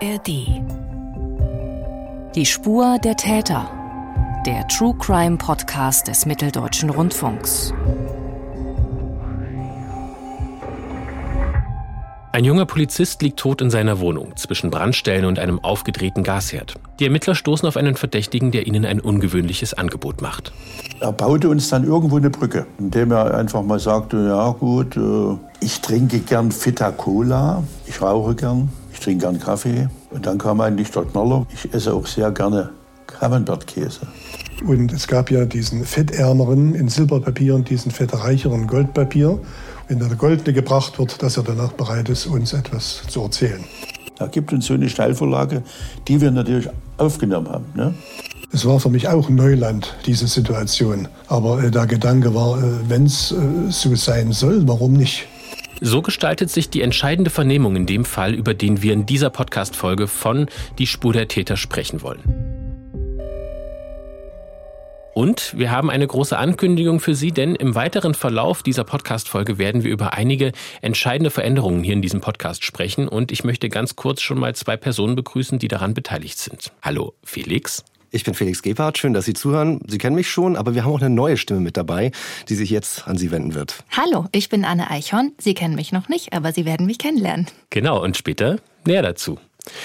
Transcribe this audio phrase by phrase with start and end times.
[0.00, 0.28] ARD.
[2.34, 3.68] Die Spur der Täter.
[4.46, 7.72] Der True Crime Podcast des Mitteldeutschen Rundfunks.
[12.30, 16.76] Ein junger Polizist liegt tot in seiner Wohnung zwischen Brandstellen und einem aufgedrehten Gasherd.
[17.00, 20.52] Die Ermittler stoßen auf einen Verdächtigen, der ihnen ein ungewöhnliches Angebot macht.
[21.00, 25.36] Er baute uns dann irgendwo eine Brücke, indem er einfach mal sagte, ja gut, äh,
[25.58, 29.88] ich trinke gern Fita Cola, ich rauche gern, ich trinke gern Kaffee.
[30.10, 32.70] Und dann kam eigentlich der Knaller, ich esse auch sehr gerne
[33.06, 34.00] Camembert-Käse.
[34.66, 39.38] Und es gab ja diesen fettärmeren in Silberpapier und diesen fettreicheren Goldpapier.
[39.86, 43.64] Wenn der Goldene gebracht wird, dass er danach bereit ist, uns etwas zu erzählen.
[44.18, 45.62] Da gibt uns so eine Steilvorlage,
[46.08, 47.66] die wir natürlich aufgenommen haben.
[47.74, 47.94] Ne?
[48.52, 51.06] Es war für mich auch Neuland, diese Situation.
[51.28, 53.36] Aber äh, der Gedanke war, äh, wenn es äh,
[53.70, 55.28] so sein soll, warum nicht?
[55.80, 60.08] So gestaltet sich die entscheidende Vernehmung in dem Fall, über den wir in dieser Podcast-Folge
[60.08, 60.46] von
[60.78, 62.48] Die Spur der Täter sprechen wollen.
[65.14, 69.82] Und wir haben eine große Ankündigung für Sie, denn im weiteren Verlauf dieser Podcast-Folge werden
[69.82, 73.08] wir über einige entscheidende Veränderungen hier in diesem Podcast sprechen.
[73.08, 76.72] Und ich möchte ganz kurz schon mal zwei Personen begrüßen, die daran beteiligt sind.
[76.82, 77.84] Hallo, Felix.
[78.10, 79.80] Ich bin Felix Gebhardt, schön, dass Sie zuhören.
[79.86, 82.10] Sie kennen mich schon, aber wir haben auch eine neue Stimme mit dabei,
[82.48, 83.84] die sich jetzt an Sie wenden wird.
[83.90, 85.32] Hallo, ich bin Anne Eichhorn.
[85.38, 87.46] Sie kennen mich noch nicht, aber Sie werden mich kennenlernen.
[87.68, 89.38] Genau, und später mehr dazu.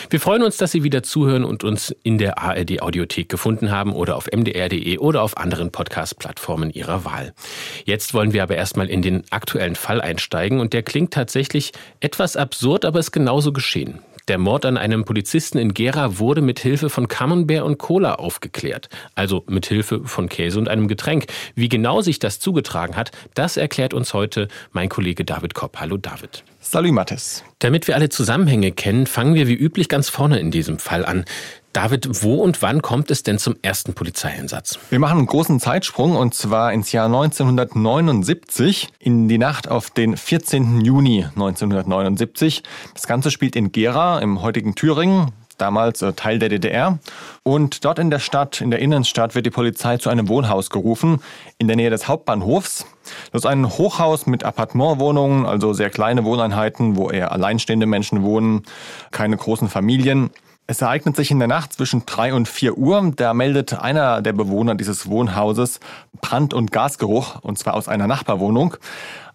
[0.09, 3.91] Wir freuen uns, dass Sie wieder zuhören und uns in der ARD Audiothek gefunden haben
[3.93, 7.33] oder auf mdr.de oder auf anderen Podcast-Plattformen Ihrer Wahl.
[7.83, 12.37] Jetzt wollen wir aber erstmal in den aktuellen Fall einsteigen und der klingt tatsächlich etwas
[12.37, 13.99] absurd, aber ist genauso geschehen.
[14.29, 18.87] Der Mord an einem Polizisten in Gera wurde mit Hilfe von Camembert und Cola aufgeklärt,
[19.15, 21.25] also mit Hilfe von Käse und einem Getränk.
[21.55, 25.77] Wie genau sich das zugetragen hat, das erklärt uns heute mein Kollege David Kopp.
[25.77, 26.45] Hallo David.
[26.61, 27.43] Salut Mathis.
[27.59, 31.25] Damit wir alle Zusammenhänge kennen, fangen wir wie üblich ganz vorne in diesem Fall an.
[31.73, 34.77] David, wo und wann kommt es denn zum ersten Polizeieinsatz?
[34.91, 40.15] Wir machen einen großen Zeitsprung und zwar ins Jahr 1979, in die Nacht auf den
[40.15, 40.81] 14.
[40.81, 42.61] Juni 1979.
[42.93, 46.99] Das Ganze spielt in Gera im heutigen Thüringen damals äh, Teil der DDR.
[47.43, 51.21] Und dort in der Stadt, in der Innenstadt, wird die Polizei zu einem Wohnhaus gerufen,
[51.57, 52.85] in der Nähe des Hauptbahnhofs.
[53.31, 58.63] Das ist ein Hochhaus mit Appartementwohnungen, also sehr kleine Wohneinheiten, wo eher alleinstehende Menschen wohnen,
[59.11, 60.29] keine großen Familien.
[60.65, 63.11] Es ereignet sich in der Nacht zwischen drei und vier Uhr.
[63.17, 65.81] Da meldet einer der Bewohner dieses Wohnhauses
[66.21, 68.77] Brand- und Gasgeruch, und zwar aus einer Nachbarwohnung.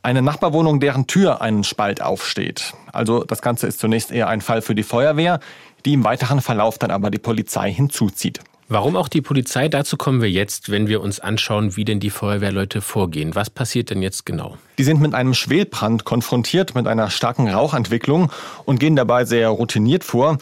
[0.03, 2.73] Eine Nachbarwohnung, deren Tür einen Spalt aufsteht.
[2.93, 5.41] Also das Ganze ist zunächst eher ein Fall für die Feuerwehr,
[5.85, 8.41] die im weiteren Verlauf dann aber die Polizei hinzuzieht.
[8.71, 9.69] Warum auch die Polizei?
[9.69, 13.35] Dazu kommen wir jetzt, wenn wir uns anschauen, wie denn die Feuerwehrleute vorgehen.
[13.35, 14.59] Was passiert denn jetzt genau?
[14.77, 18.31] Die sind mit einem Schwelbrand konfrontiert, mit einer starken Rauchentwicklung
[18.67, 20.37] und gehen dabei sehr routiniert vor.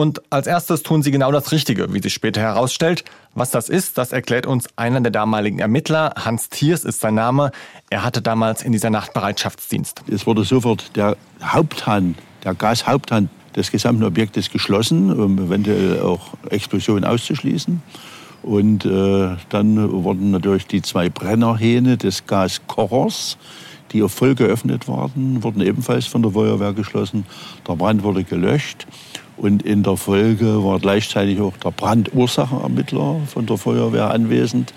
[0.00, 3.04] Und als erstes tun sie genau das Richtige, wie sich später herausstellt.
[3.34, 6.14] Was das ist, das erklärt uns einer der damaligen Ermittler.
[6.16, 7.50] Hans Thiers ist sein Name.
[7.90, 10.00] Er hatte damals in dieser Nacht Bereitschaftsdienst.
[10.10, 17.04] Es wurde sofort der Haupthahn, der Gashaupthahn des gesamten Objektes geschlossen, um eventuell auch Explosionen
[17.04, 17.82] auszuschließen.
[18.42, 23.36] Und äh, dann wurden natürlich die zwei Brennerhähne des Gaskochers,
[23.92, 27.26] die auf voll geöffnet waren, wurden ebenfalls von der Feuerwehr geschlossen.
[27.68, 28.86] Der Brand wurde gelöscht.
[29.40, 34.74] Und in der Folge war gleichzeitig auch der Brandursachenermittler von der Feuerwehr anwesend.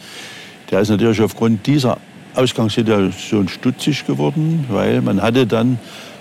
[0.72, 1.97] Der ist natürlich aufgrund dieser
[2.34, 5.79] Ausgangssituation stutzig geworden, weil man hatte dann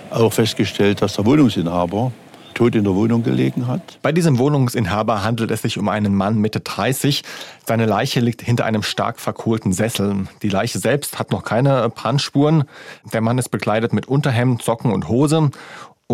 [0.09, 2.11] auch festgestellt, dass der Wohnungsinhaber
[2.53, 3.99] tot in der Wohnung gelegen hat.
[4.01, 7.23] Bei diesem Wohnungsinhaber handelt es sich um einen Mann Mitte 30.
[7.65, 10.27] Seine Leiche liegt hinter einem stark verkohlten Sessel.
[10.41, 12.65] Die Leiche selbst hat noch keine Brandspuren.
[13.11, 15.49] Der Mann ist bekleidet mit Unterhemd, Socken und Hose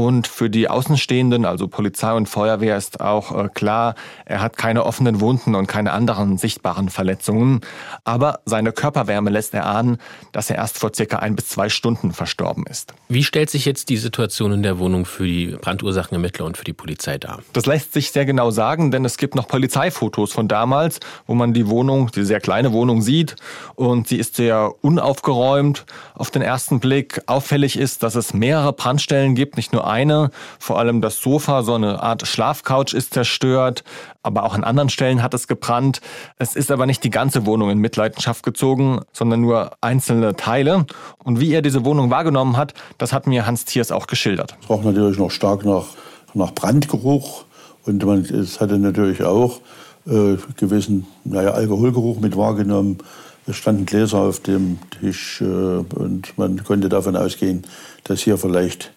[0.05, 4.85] und für die Außenstehenden, also Polizei und Feuerwehr, ist auch äh, klar, er hat keine
[4.85, 7.59] offenen Wunden und keine anderen sichtbaren Verletzungen.
[8.05, 9.97] Aber seine Körperwärme lässt erahnen,
[10.31, 12.93] dass er erst vor circa ein bis zwei Stunden verstorben ist.
[13.09, 16.71] Wie stellt sich jetzt die Situation in der Wohnung für die Brandursachenermittler und für die
[16.71, 17.41] Polizei dar?
[17.51, 21.53] Das lässt sich sehr genau sagen, denn es gibt noch Polizeifotos von damals, wo man
[21.53, 23.35] die Wohnung, die sehr kleine Wohnung sieht.
[23.75, 27.21] Und sie ist sehr unaufgeräumt auf den ersten Blick.
[27.25, 30.31] Auffällig ist, dass es mehrere Brandstellen gibt, nicht nur eine.
[30.59, 33.83] Vor allem das Sofa, so eine Art Schlafcouch ist zerstört,
[34.23, 36.01] aber auch an anderen Stellen hat es gebrannt.
[36.37, 40.85] Es ist aber nicht die ganze Wohnung in Mitleidenschaft gezogen, sondern nur einzelne Teile.
[41.23, 44.55] Und wie er diese Wohnung wahrgenommen hat, das hat mir Hans Thiers auch geschildert.
[44.61, 45.85] Es roch natürlich noch stark nach,
[46.33, 47.45] nach Brandgeruch
[47.85, 49.59] und man, es hatte natürlich auch
[50.05, 52.99] äh, gewissen naja, Alkoholgeruch mit wahrgenommen.
[53.47, 57.63] Es standen Gläser auf dem Tisch äh, und man konnte davon ausgehen,
[58.03, 58.91] dass hier vielleicht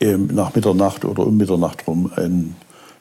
[0.00, 2.54] nach Mitternacht oder um Mitternacht rum ein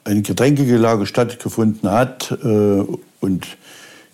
[0.05, 2.31] ein Getränkegelage stattgefunden hat.
[2.43, 2.83] Äh,
[3.19, 3.57] und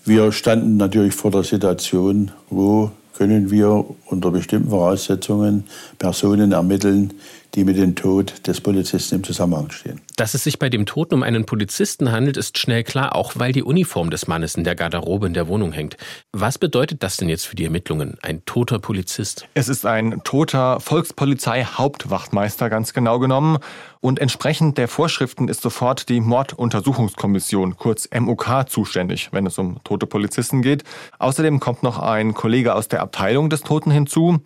[0.04, 5.66] wir standen natürlich vor der Situation, wo können wir unter bestimmten Voraussetzungen
[6.00, 7.14] Personen ermitteln,
[7.56, 10.02] die mit dem Tod des Polizisten im Zusammenhang stehen.
[10.16, 13.52] Dass es sich bei dem Toten um einen Polizisten handelt, ist schnell klar, auch weil
[13.52, 15.98] die Uniform des Mannes in der Garderobe in der Wohnung hängt.
[16.32, 18.18] Was bedeutet das denn jetzt für die Ermittlungen?
[18.22, 19.48] Ein toter Polizist?
[19.54, 23.58] Es ist ein toter Volkspolizei-Hauptwachtmeister, ganz genau genommen.
[24.00, 30.08] Und entsprechend der Vorschriften ist sofort die Morduntersuchungskommission, kurz MOK, zuständig, wenn es um tote
[30.08, 30.84] Polizisten geht.
[31.20, 34.40] Außerdem kommt noch ein Kollege aus der Abteilung des Toten hinzu.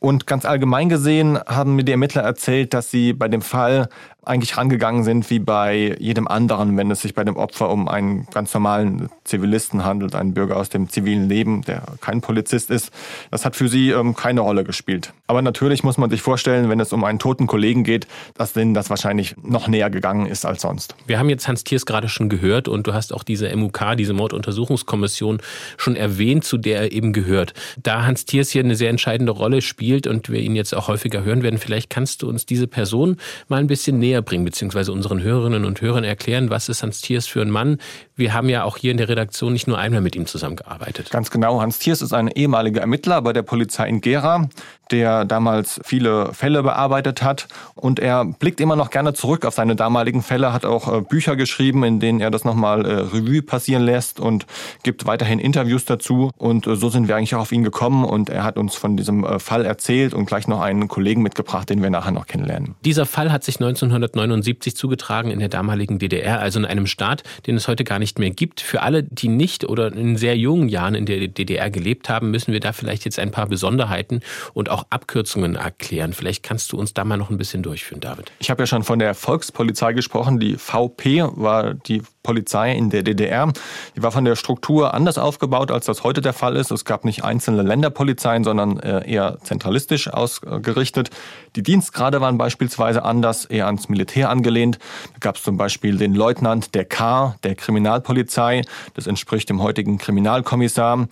[0.00, 3.88] Und ganz allgemein gesehen haben mir die Ermittler erzählt, dass sie bei dem Fall
[4.24, 8.26] eigentlich rangegangen sind wie bei jedem anderen, wenn es sich bei dem Opfer um einen
[8.26, 12.90] ganz normalen Zivilisten handelt, einen Bürger aus dem zivilen Leben, der kein Polizist ist.
[13.30, 15.14] Das hat für sie ähm, keine Rolle gespielt.
[15.26, 18.74] Aber natürlich muss man sich vorstellen, wenn es um einen toten Kollegen geht, dass denen
[18.74, 20.94] das wahrscheinlich noch näher gegangen ist als sonst.
[21.06, 24.12] Wir haben jetzt Hans Thiers gerade schon gehört und du hast auch diese MUK, diese
[24.12, 25.38] Morduntersuchungskommission
[25.78, 27.54] schon erwähnt, zu der er eben gehört.
[27.82, 31.24] Da Hans Thiers hier eine sehr entscheidende Rolle spielt und wir ihn jetzt auch häufiger
[31.24, 33.16] hören werden, vielleicht kannst du uns diese Person
[33.48, 37.00] mal ein bisschen näher näher bringen, beziehungsweise unseren Hörerinnen und Hörern erklären, was ist Hans
[37.00, 37.78] Thiers für ein Mann?
[38.16, 41.10] Wir haben ja auch hier in der Redaktion nicht nur einmal mit ihm zusammengearbeitet.
[41.10, 41.60] Ganz genau.
[41.60, 44.48] Hans Thiers ist ein ehemaliger Ermittler bei der Polizei in Gera,
[44.92, 47.48] der damals viele Fälle bearbeitet hat.
[47.74, 51.36] Und er blickt immer noch gerne zurück auf seine damaligen Fälle, hat auch äh, Bücher
[51.36, 54.46] geschrieben, in denen er das nochmal äh, Revue passieren lässt und
[54.82, 56.30] gibt weiterhin Interviews dazu.
[56.36, 58.96] Und äh, so sind wir eigentlich auch auf ihn gekommen und er hat uns von
[58.96, 62.74] diesem Fall erzählt und gleich noch einen Kollegen mitgebracht, den wir nachher noch kennenlernen.
[62.84, 67.22] Dieser Fall hat sich 1900 1979 zugetragen in der damaligen DDR, also in einem Staat,
[67.46, 68.60] den es heute gar nicht mehr gibt.
[68.60, 72.52] Für alle, die nicht oder in sehr jungen Jahren in der DDR gelebt haben, müssen
[72.52, 74.20] wir da vielleicht jetzt ein paar Besonderheiten
[74.54, 76.12] und auch Abkürzungen erklären.
[76.12, 78.32] Vielleicht kannst du uns da mal noch ein bisschen durchführen, David.
[78.38, 80.40] Ich habe ja schon von der Volkspolizei gesprochen.
[80.40, 83.52] Die VP war die Polizei in der DDR.
[83.96, 86.70] Die war von der Struktur anders aufgebaut, als das heute der Fall ist.
[86.70, 91.10] Es gab nicht einzelne Länderpolizeien, sondern äh, eher zentralistisch ausgerichtet.
[91.56, 94.78] Die Dienstgrade waren beispielsweise anders, eher ans Militär angelehnt.
[95.14, 98.62] Da gab es zum Beispiel den Leutnant der K, der Kriminalpolizei.
[98.94, 101.08] Das entspricht dem heutigen Kriminalkommissar.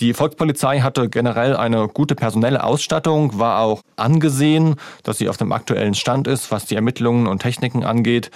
[0.00, 5.52] Die Volkspolizei hatte generell eine gute personelle Ausstattung, war auch angesehen, dass sie auf dem
[5.52, 8.30] aktuellen Stand ist, was die Ermittlungen und Techniken angeht.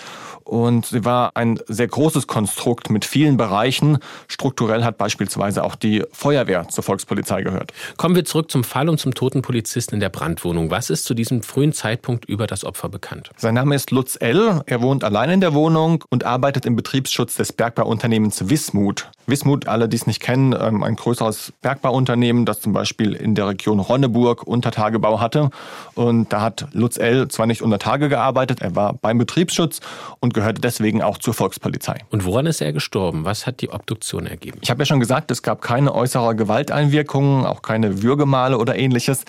[0.45, 3.99] Und sie war ein sehr großes Konstrukt mit vielen Bereichen.
[4.29, 7.73] Strukturell hat beispielsweise auch die Feuerwehr zur Volkspolizei gehört.
[7.97, 10.71] Kommen wir zurück zum Fall und zum toten Polizisten in der Brandwohnung.
[10.71, 13.31] Was ist zu diesem frühen Zeitpunkt über das Opfer bekannt?
[13.37, 14.61] Sein Name ist Lutz L.
[14.67, 19.11] Er wohnt allein in der Wohnung und arbeitet im Betriebsschutz des Bergbauunternehmens Wismut.
[19.27, 23.49] Wismut, alle, die es nicht kennen, ähm, ein größeres Bergbauunternehmen, das zum Beispiel in der
[23.49, 25.51] Region Ronneburg Untertagebau hatte.
[25.95, 27.29] Und da hat Lutz L.
[27.29, 29.81] zwar nicht unter Tage gearbeitet, er war beim Betriebsschutz
[30.21, 32.01] und gehörte deswegen auch zur Volkspolizei.
[32.11, 33.25] Und woran ist er gestorben?
[33.25, 34.59] Was hat die Obduktion ergeben?
[34.63, 39.25] Ich habe ja schon gesagt, es gab keine äußere Gewalteinwirkungen, auch keine Würgemale oder ähnliches.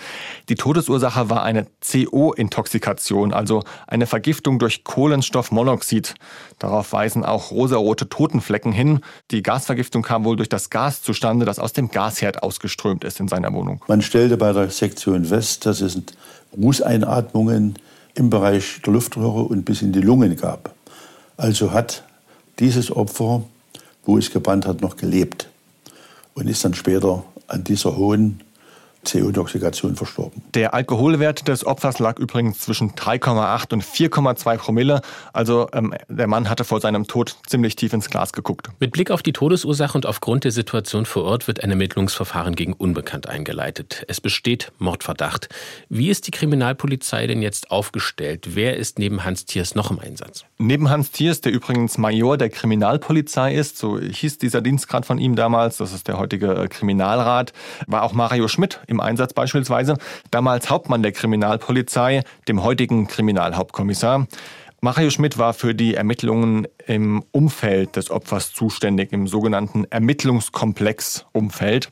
[0.48, 6.14] Die Todesursache war eine CO-Intoxikation, also eine Vergiftung durch Kohlenstoffmonoxid.
[6.58, 9.00] Darauf weisen auch rosarote Totenflecken hin.
[9.30, 13.28] Die Gasvergiftung kam wohl durch das Gas zustande, das aus dem Gasherd ausgeströmt ist in
[13.28, 13.82] seiner Wohnung.
[13.88, 16.00] Man stellte bei der Sektion fest, dass es
[16.56, 17.76] Rußeinatmungen
[18.14, 20.75] im Bereich der Luftröhre und bis in die Lungen gab.
[21.36, 22.04] Also hat
[22.58, 23.44] dieses Opfer,
[24.04, 25.48] wo es gebrannt hat, noch gelebt
[26.34, 28.40] und ist dann später an dieser hohen
[29.06, 30.42] CO-Intoxikation verstorben.
[30.54, 35.00] Der Alkoholwert des Opfers lag übrigens zwischen 3,8 und 4,2 Promille.
[35.32, 38.68] Also ähm, der Mann hatte vor seinem Tod ziemlich tief ins Glas geguckt.
[38.80, 42.72] Mit Blick auf die Todesursache und aufgrund der Situation vor Ort wird ein Ermittlungsverfahren gegen
[42.72, 44.04] Unbekannt eingeleitet.
[44.08, 45.48] Es besteht Mordverdacht.
[45.88, 48.54] Wie ist die Kriminalpolizei denn jetzt aufgestellt?
[48.54, 50.44] Wer ist neben Hans Thiers noch im Einsatz?
[50.58, 55.36] Neben Hans Thiers, der übrigens Major der Kriminalpolizei ist, so hieß dieser Dienstgrad von ihm
[55.36, 57.52] damals, das ist der heutige äh, Kriminalrat,
[57.86, 59.96] war auch Mario Schmidt im im Einsatz beispielsweise,
[60.30, 64.26] damals Hauptmann der Kriminalpolizei, dem heutigen Kriminalhauptkommissar.
[64.80, 71.88] Mario Schmidt war für die Ermittlungen im Umfeld des Opfers zuständig, im sogenannten Ermittlungskomplex-Umfeld.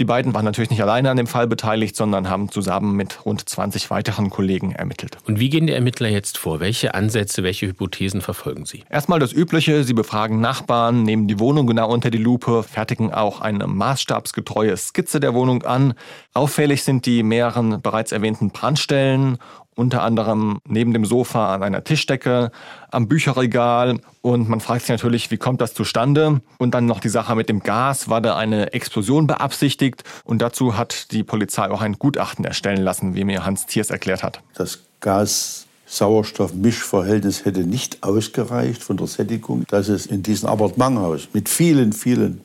[0.00, 3.48] Die beiden waren natürlich nicht alleine an dem Fall beteiligt, sondern haben zusammen mit rund
[3.48, 5.18] 20 weiteren Kollegen ermittelt.
[5.26, 6.58] Und wie gehen die Ermittler jetzt vor?
[6.58, 8.82] Welche Ansätze, welche Hypothesen verfolgen sie?
[8.90, 9.84] Erstmal das Übliche.
[9.84, 15.20] Sie befragen Nachbarn, nehmen die Wohnung genau unter die Lupe, fertigen auch eine maßstabsgetreue Skizze
[15.20, 15.94] der Wohnung an.
[16.32, 19.38] Auffällig sind die mehreren bereits erwähnten Brandstellen
[19.74, 22.50] unter anderem neben dem Sofa an einer Tischdecke,
[22.90, 23.98] am Bücherregal.
[24.22, 26.40] Und man fragt sich natürlich, wie kommt das zustande?
[26.58, 28.08] Und dann noch die Sache mit dem Gas.
[28.08, 30.04] War da eine Explosion beabsichtigt?
[30.24, 34.22] Und dazu hat die Polizei auch ein Gutachten erstellen lassen, wie mir Hans Thiers erklärt
[34.22, 34.40] hat.
[34.54, 41.48] Das Gas Sauerstoffmischverhältnis hätte nicht ausgereicht von der Sättigung, dass es in diesem Appartementhaus mit
[41.48, 42.40] vielen, vielen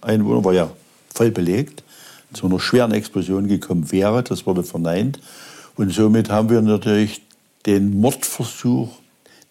[0.00, 0.70] Einwohnern, war ja
[1.14, 1.82] voll belegt,
[2.32, 4.22] zu einer schweren Explosion gekommen wäre.
[4.22, 5.20] Das wurde verneint.
[5.76, 7.22] Und somit haben wir natürlich
[7.66, 8.88] den Mordversuch,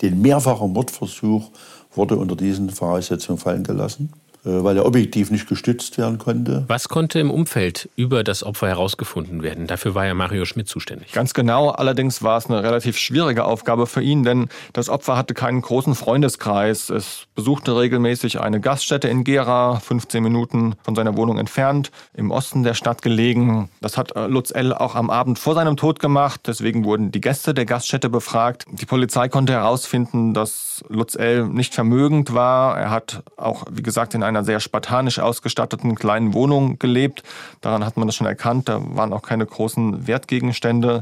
[0.01, 1.49] den mehrfachen Mordversuch,
[1.95, 4.11] wurde unter diesen Voraussetzungen fallen gelassen.
[4.45, 6.63] Äh, weil er objektiv nicht gestützt werden konnte.
[6.67, 9.67] Was konnte im Umfeld über das Opfer herausgefunden werden?
[9.67, 11.11] Dafür war ja Mario Schmidt zuständig.
[11.11, 11.69] Ganz genau.
[11.71, 15.93] Allerdings war es eine relativ schwierige Aufgabe für ihn, denn das Opfer hatte keinen großen
[15.93, 16.89] Freundeskreis.
[16.89, 22.63] Es besuchte regelmäßig eine Gaststätte in Gera, 15 Minuten von seiner Wohnung entfernt, im Osten
[22.63, 23.69] der Stadt gelegen.
[23.81, 24.73] Das hat äh, Lutz L.
[24.73, 26.41] auch am Abend vor seinem Tod gemacht.
[26.47, 28.65] Deswegen wurden die Gäste der Gaststätte befragt.
[28.71, 31.45] Die Polizei konnte herausfinden, dass Lutz L.
[31.45, 32.79] nicht vermögend war.
[32.79, 37.23] Er hat auch, wie gesagt, in einer sehr spartanisch ausgestatteten kleinen Wohnung gelebt.
[37.61, 38.69] Daran hat man das schon erkannt.
[38.69, 41.01] Da waren auch keine großen Wertgegenstände.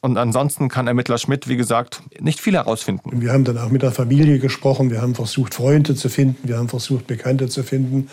[0.00, 3.22] Und ansonsten kann Ermittler Schmidt, wie gesagt, nicht viel herausfinden.
[3.22, 4.90] Wir haben dann auch mit der Familie gesprochen.
[4.90, 6.46] Wir haben versucht, Freunde zu finden.
[6.46, 8.10] Wir haben versucht, Bekannte zu finden.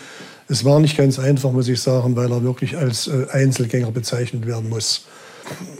[0.48, 4.46] Es war nicht ganz einfach, muss ich sagen, weil er wirklich als äh, Einzelgänger bezeichnet
[4.46, 5.04] werden muss.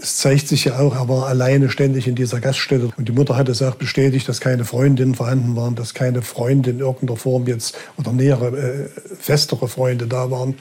[0.00, 2.90] Es zeigt sich ja auch, er war alleine ständig in dieser Gaststätte.
[2.96, 6.70] Und die Mutter hat es auch bestätigt, dass keine Freundinnen vorhanden waren, dass keine Freunde
[6.70, 8.88] in irgendeiner Form jetzt oder nähere, äh,
[9.18, 10.56] festere Freunde da waren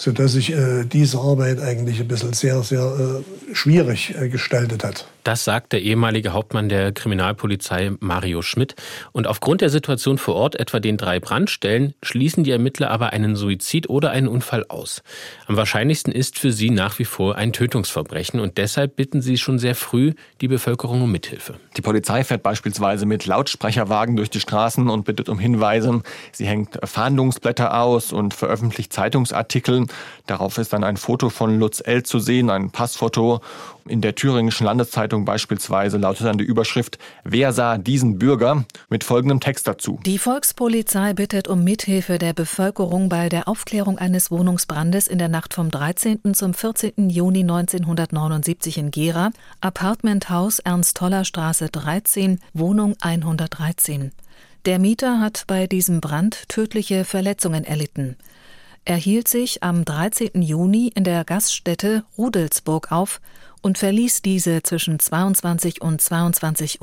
[0.00, 5.06] sodass sich äh, diese Arbeit eigentlich ein bisschen sehr, sehr äh, schwierig äh, gestaltet hat.
[5.24, 8.74] Das sagt der ehemalige Hauptmann der Kriminalpolizei Mario Schmidt.
[9.12, 13.36] Und aufgrund der Situation vor Ort, etwa den drei Brandstellen, schließen die Ermittler aber einen
[13.36, 15.02] Suizid oder einen Unfall aus.
[15.46, 19.58] Am wahrscheinlichsten ist für sie nach wie vor ein Tötungsverbrechen und deshalb bitten sie schon
[19.58, 21.56] sehr früh die Bevölkerung um Mithilfe.
[21.76, 26.02] Die Polizei fährt beispielsweise mit Lautsprecherwagen durch die Straßen und bittet um Hinweise.
[26.32, 29.86] Sie hängt Fahndungsblätter aus und veröffentlicht Zeitungsartikel.
[30.26, 32.02] Darauf ist dann ein Foto von Lutz L.
[32.02, 33.40] zu sehen, ein Passfoto.
[33.88, 38.64] In der Thüringischen Landeszeitung beispielsweise lautet dann die Überschrift Wer sah diesen Bürger?
[38.88, 39.98] mit folgendem Text dazu.
[40.06, 45.54] Die Volkspolizei bittet um Mithilfe der Bevölkerung bei der Aufklärung eines Wohnungsbrandes in der Nacht
[45.54, 46.34] vom 13.
[46.34, 47.10] zum 14.
[47.10, 49.30] Juni 1979 in Gera,
[49.60, 54.12] Apartmenthaus Ernst-Toller Straße 13, Wohnung 113.
[54.66, 58.16] Der Mieter hat bei diesem Brand tödliche Verletzungen erlitten.
[58.84, 60.40] Er hielt sich am 13.
[60.40, 63.20] Juni in der Gaststätte Rudelsburg auf
[63.62, 66.80] und verließ diese zwischen 22 und 22.30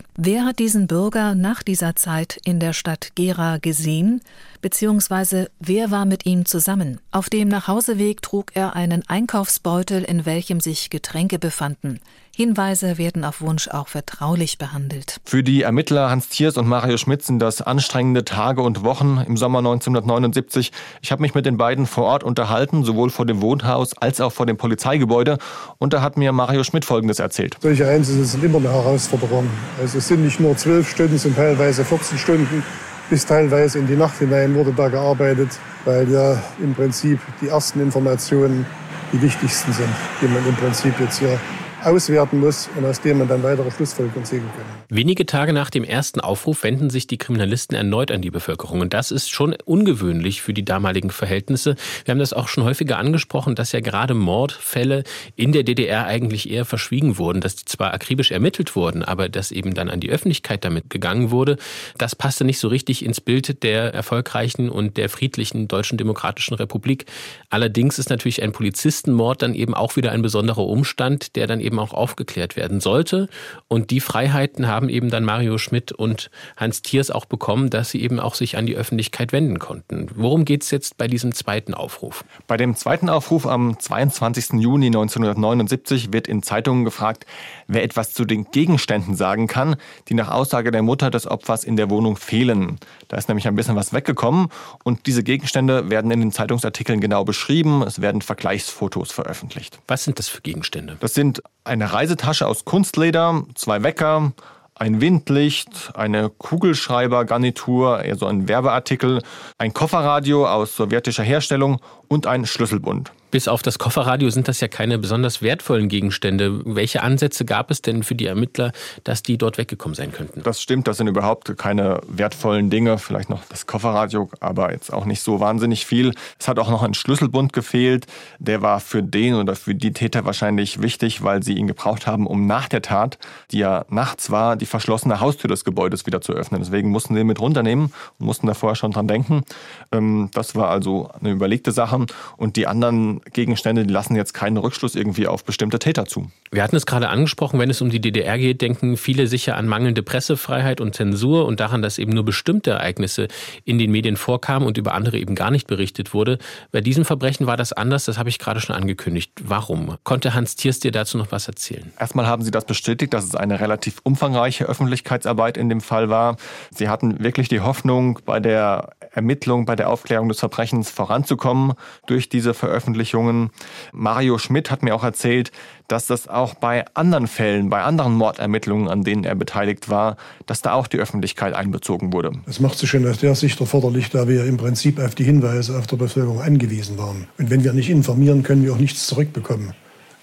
[0.00, 0.06] Uhr.
[0.16, 4.20] Wer hat diesen Bürger nach dieser Zeit in der Stadt Gera gesehen,
[4.60, 7.00] beziehungsweise wer war mit ihm zusammen?
[7.10, 12.00] Auf dem Nachhauseweg trug er einen Einkaufsbeutel, in welchem sich Getränke befanden.
[12.38, 15.16] Hinweise werden auf Wunsch auch vertraulich behandelt.
[15.24, 19.38] Für die Ermittler Hans Thiers und Mario Schmidt sind das anstrengende Tage und Wochen im
[19.38, 20.70] Sommer 1979.
[21.00, 24.32] Ich habe mich mit den beiden vor Ort unterhalten, sowohl vor dem Wohnhaus als auch
[24.32, 25.38] vor dem Polizeigebäude.
[25.78, 27.56] Und da hat mir Mario Schmidt Folgendes erzählt.
[27.62, 29.48] Solche Einsätze sind immer eine Herausforderung.
[29.80, 32.62] Also es sind nicht nur zwölf Stunden, es sind teilweise 14 Stunden.
[33.08, 35.52] Bis teilweise in die Nacht hinein wurde da gearbeitet,
[35.86, 38.66] weil ja im Prinzip die ersten Informationen
[39.14, 39.88] die wichtigsten sind,
[40.20, 41.40] die man im Prinzip jetzt hier
[41.86, 44.64] auswerten muss und aus dem man dann weitere Schlussfolgerungen ziehen kann.
[44.88, 48.80] Wenige Tage nach dem ersten Aufruf wenden sich die Kriminalisten erneut an die Bevölkerung.
[48.80, 51.76] Und das ist schon ungewöhnlich für die damaligen Verhältnisse.
[52.04, 55.04] Wir haben das auch schon häufiger angesprochen, dass ja gerade Mordfälle
[55.36, 59.52] in der DDR eigentlich eher verschwiegen wurden, dass die zwar akribisch ermittelt wurden, aber dass
[59.52, 61.56] eben dann an die Öffentlichkeit damit gegangen wurde.
[61.98, 67.06] Das passte nicht so richtig ins Bild der erfolgreichen und der friedlichen Deutschen Demokratischen Republik.
[67.50, 71.75] Allerdings ist natürlich ein Polizistenmord dann eben auch wieder ein besonderer Umstand, der dann eben
[71.76, 73.28] eben auch aufgeklärt werden sollte.
[73.68, 78.02] Und die Freiheiten haben eben dann Mario Schmidt und Hans Thiers auch bekommen, dass sie
[78.02, 80.08] eben auch sich an die Öffentlichkeit wenden konnten.
[80.14, 82.24] Worum geht es jetzt bei diesem zweiten Aufruf?
[82.46, 84.60] Bei dem zweiten Aufruf am 22.
[84.60, 87.26] Juni 1979 wird in Zeitungen gefragt,
[87.68, 89.76] wer etwas zu den Gegenständen sagen kann,
[90.08, 92.78] die nach Aussage der Mutter des Opfers in der Wohnung fehlen.
[93.08, 94.48] Da ist nämlich ein bisschen was weggekommen
[94.84, 97.82] und diese Gegenstände werden in den Zeitungsartikeln genau beschrieben.
[97.82, 99.78] Es werden Vergleichsfotos veröffentlicht.
[99.86, 100.96] Was sind das für Gegenstände?
[101.00, 104.32] Das sind eine Reisetasche aus Kunstleder, zwei Wecker,
[104.74, 109.22] ein Windlicht, eine Kugelschreibergarnitur, eher so ein Werbeartikel,
[109.58, 113.10] ein Kofferradio aus sowjetischer Herstellung und ein Schlüsselbund.
[113.30, 116.62] Bis auf das Kofferradio sind das ja keine besonders wertvollen Gegenstände.
[116.64, 118.72] Welche Ansätze gab es denn für die Ermittler,
[119.04, 120.42] dass die dort weggekommen sein könnten?
[120.44, 122.98] Das stimmt, das sind überhaupt keine wertvollen Dinge.
[122.98, 126.14] Vielleicht noch das Kofferradio, aber jetzt auch nicht so wahnsinnig viel.
[126.38, 128.06] Es hat auch noch ein Schlüsselbund gefehlt.
[128.38, 132.26] Der war für den oder für die Täter wahrscheinlich wichtig, weil sie ihn gebraucht haben,
[132.26, 133.18] um nach der Tat,
[133.50, 136.60] die ja nachts war, die verschlossene Haustür des Gebäudes wieder zu öffnen.
[136.60, 139.42] Deswegen mussten sie ihn mit runternehmen und mussten da vorher schon dran denken.
[139.90, 142.06] Ähm, das war also eine überlegte Sache.
[142.36, 146.30] Und die anderen Gegenstände, die lassen jetzt keinen Rückschluss irgendwie auf bestimmte Täter zu.
[146.50, 149.66] Wir hatten es gerade angesprochen, wenn es um die DDR geht, denken viele sicher an
[149.66, 153.28] mangelnde Pressefreiheit und Zensur und daran, dass eben nur bestimmte Ereignisse
[153.64, 156.38] in den Medien vorkamen und über andere eben gar nicht berichtet wurde.
[156.72, 159.32] Bei diesem Verbrechen war das anders, das habe ich gerade schon angekündigt.
[159.42, 159.96] Warum?
[160.04, 161.92] Konnte Hans Thiers dir dazu noch was erzählen?
[161.98, 166.36] Erstmal haben Sie das bestätigt, dass es eine relativ umfangreiche Öffentlichkeitsarbeit in dem Fall war.
[166.70, 171.72] Sie hatten wirklich die Hoffnung, bei der Ermittlung, bei der Aufklärung des Verbrechens voranzukommen
[172.06, 173.50] durch diese Veröffentlichungen.
[173.92, 175.50] Mario Schmidt hat mir auch erzählt,
[175.88, 180.62] dass das auch bei anderen Fällen, bei anderen Mordermittlungen, an denen er beteiligt war, dass
[180.62, 182.32] da auch die Öffentlichkeit einbezogen wurde.
[182.46, 185.78] Das macht sich schon aus der Sicht erforderlich, da wir im Prinzip auf die Hinweise
[185.78, 187.26] auf der Bevölkerung angewiesen waren.
[187.38, 189.72] Und wenn wir nicht informieren, können wir auch nichts zurückbekommen.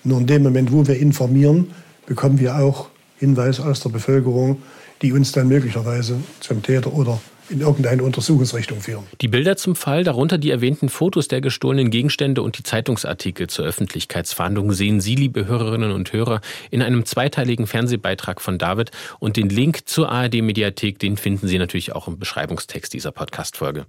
[0.04, 1.72] Nur in dem Moment, wo wir informieren,
[2.06, 4.62] bekommen wir auch Hinweise aus der Bevölkerung,
[5.04, 9.04] die uns dann möglicherweise zum Täter oder in irgendeine Untersuchungsrichtung führen.
[9.22, 13.66] Die Bilder zum Fall, darunter die erwähnten Fotos der gestohlenen Gegenstände und die Zeitungsartikel zur
[13.66, 16.42] Öffentlichkeitsfahndung sehen Sie, liebe Hörerinnen und Hörer,
[16.72, 18.92] in einem zweiteiligen Fernsehbeitrag von David.
[19.20, 23.86] Und den Link zur ARD-Mediathek, den finden Sie natürlich auch im Beschreibungstext dieser Podcast-Folge.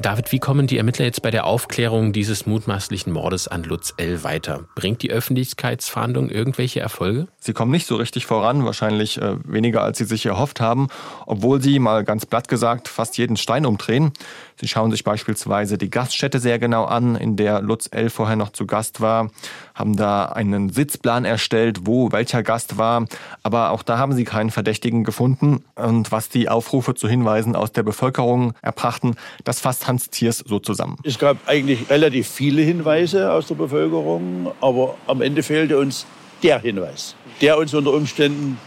[0.00, 4.24] David, wie kommen die Ermittler jetzt bei der Aufklärung dieses mutmaßlichen Mordes an Lutz L.
[4.24, 4.64] weiter?
[4.74, 7.28] Bringt die Öffentlichkeitsfahndung irgendwelche Erfolge?
[7.38, 10.88] Sie kommen nicht so richtig voran, wahrscheinlich äh, weniger als sie sich erhofft haben,
[11.26, 14.12] obwohl sie, mal ganz platt gesagt, fast jeden Stein umdrehen.
[14.60, 18.08] Sie schauen sich beispielsweise die Gaststätte sehr genau an, in der Lutz L.
[18.08, 19.30] vorher noch zu Gast war,
[19.74, 23.06] haben da einen Sitzplan erstellt, wo welcher Gast war,
[23.42, 25.64] aber auch da haben sie keinen Verdächtigen gefunden.
[25.74, 30.58] Und was die Aufrufe zu Hinweisen aus der Bevölkerung erbrachten, das fasst Hans Thiers so
[30.58, 30.98] zusammen.
[31.02, 36.06] Es gab eigentlich relativ viele Hinweise aus der Bevölkerung, aber am Ende fehlte uns
[36.42, 38.58] der Hinweis, der uns unter Umständen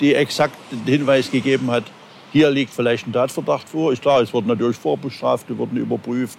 [0.00, 1.84] die exakten Hinweis gegeben hat,
[2.34, 3.92] hier liegt vielleicht ein Tatverdacht vor.
[3.92, 6.36] Ist klar, es wurden natürlich Vorbestrafte, wurden überprüft.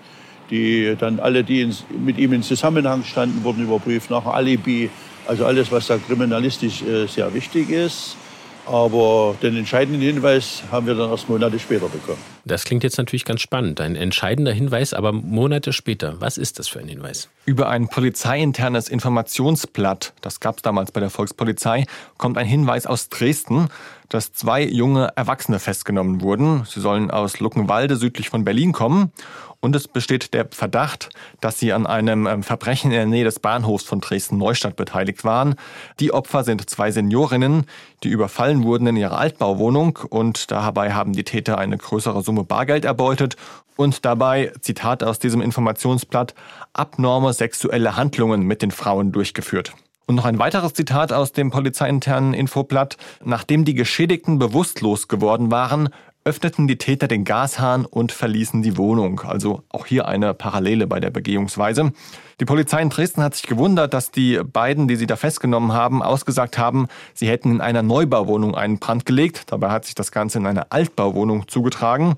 [0.51, 4.89] Die dann alle, die mit ihm in Zusammenhang standen, wurden überprüft nach Alibi.
[5.25, 8.17] Also alles, was da kriminalistisch äh, sehr wichtig ist.
[8.65, 12.34] Aber den entscheidenden Hinweis haben wir dann erst Monate später bekommen.
[12.47, 13.81] Das klingt jetzt natürlich ganz spannend.
[13.81, 16.21] Ein entscheidender Hinweis, aber Monate später.
[16.21, 17.27] Was ist das für ein Hinweis?
[17.45, 21.85] Über ein polizeiinternes Informationsblatt, das gab es damals bei der Volkspolizei,
[22.19, 23.69] kommt ein Hinweis aus Dresden,
[24.09, 26.65] dass zwei junge Erwachsene festgenommen wurden.
[26.65, 29.11] Sie sollen aus Luckenwalde südlich von Berlin kommen.
[29.65, 31.09] Und es besteht der Verdacht,
[31.41, 35.55] dass sie an einem ähm, Verbrechen in der Nähe des Bahnhofs von Dresden-Neustadt beteiligt waren.
[35.99, 37.65] Die Opfer sind zwei Seniorinnen,
[38.03, 42.85] die überfallen wurden in ihrer Altbauwohnung und dabei haben die Täter eine größere Summe Bargeld
[42.85, 43.35] erbeutet
[43.75, 46.33] und dabei, Zitat aus diesem Informationsblatt,
[46.73, 49.73] abnorme sexuelle Handlungen mit den Frauen durchgeführt.
[50.07, 52.97] Und noch ein weiteres Zitat aus dem polizeiinternen Infoblatt.
[53.23, 55.89] Nachdem die Geschädigten bewusstlos geworden waren,
[56.27, 59.21] öffneten die Täter den Gashahn und verließen die Wohnung.
[59.21, 61.91] Also auch hier eine Parallele bei der Begehungsweise.
[62.39, 66.01] Die Polizei in Dresden hat sich gewundert, dass die beiden, die sie da festgenommen haben,
[66.01, 69.51] ausgesagt haben, sie hätten in einer Neubauwohnung einen Brand gelegt.
[69.51, 72.15] Dabei hat sich das Ganze in einer Altbauwohnung zugetragen.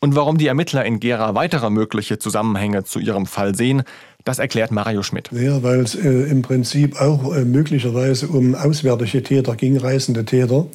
[0.00, 3.82] Und warum die Ermittler in Gera weitere mögliche Zusammenhänge zu ihrem Fall sehen,
[4.24, 5.30] das erklärt Mario Schmidt.
[5.32, 10.66] Ja, weil es äh, im Prinzip auch äh, möglicherweise um auswärtige Täter ging, reisende Täter,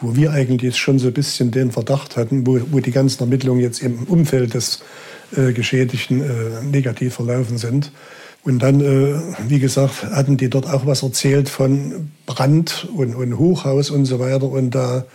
[0.00, 3.60] wo wir eigentlich schon so ein bisschen den Verdacht hatten, wo, wo die ganzen Ermittlungen
[3.60, 4.82] jetzt im Umfeld des
[5.36, 7.92] äh, Geschädigten äh, negativ verlaufen sind.
[8.44, 9.14] Und dann, äh,
[9.48, 14.18] wie gesagt, hatten die dort auch was erzählt von Brand und, und Hochhaus und so
[14.18, 14.44] weiter.
[14.44, 15.06] Und da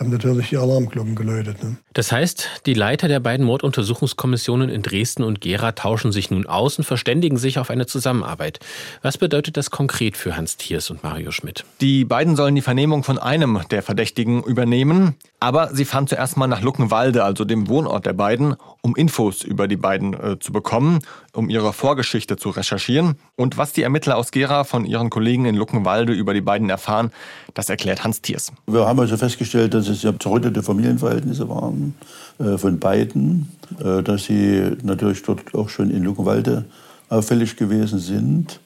[0.00, 1.62] haben natürlich die Alarmglocken geläutet.
[1.62, 1.76] Ne?
[1.92, 6.78] Das heißt, die Leiter der beiden Morduntersuchungskommissionen in Dresden und Gera tauschen sich nun aus
[6.78, 8.60] und verständigen sich auf eine Zusammenarbeit.
[9.02, 11.66] Was bedeutet das konkret für Hans Thiers und Mario Schmidt?
[11.82, 15.16] Die beiden sollen die Vernehmung von einem der Verdächtigen übernehmen.
[15.38, 19.68] Aber sie fahren zuerst mal nach Luckenwalde, also dem Wohnort der beiden, um Infos über
[19.68, 21.00] die beiden äh, zu bekommen,
[21.32, 23.16] um ihre Vorgeschichte zu recherchieren.
[23.36, 27.10] Und was die Ermittler aus Gera von ihren Kollegen in Luckenwalde über die beiden erfahren,
[27.54, 28.52] das erklärt Hans Thiers.
[28.66, 31.94] Wir haben also festgestellt, dass es ja zerrüttete Familienverhältnisse waren
[32.38, 36.64] äh, von beiden, äh, dass sie natürlich dort auch schon in Luckenwalde
[37.08, 38.60] auffällig gewesen sind.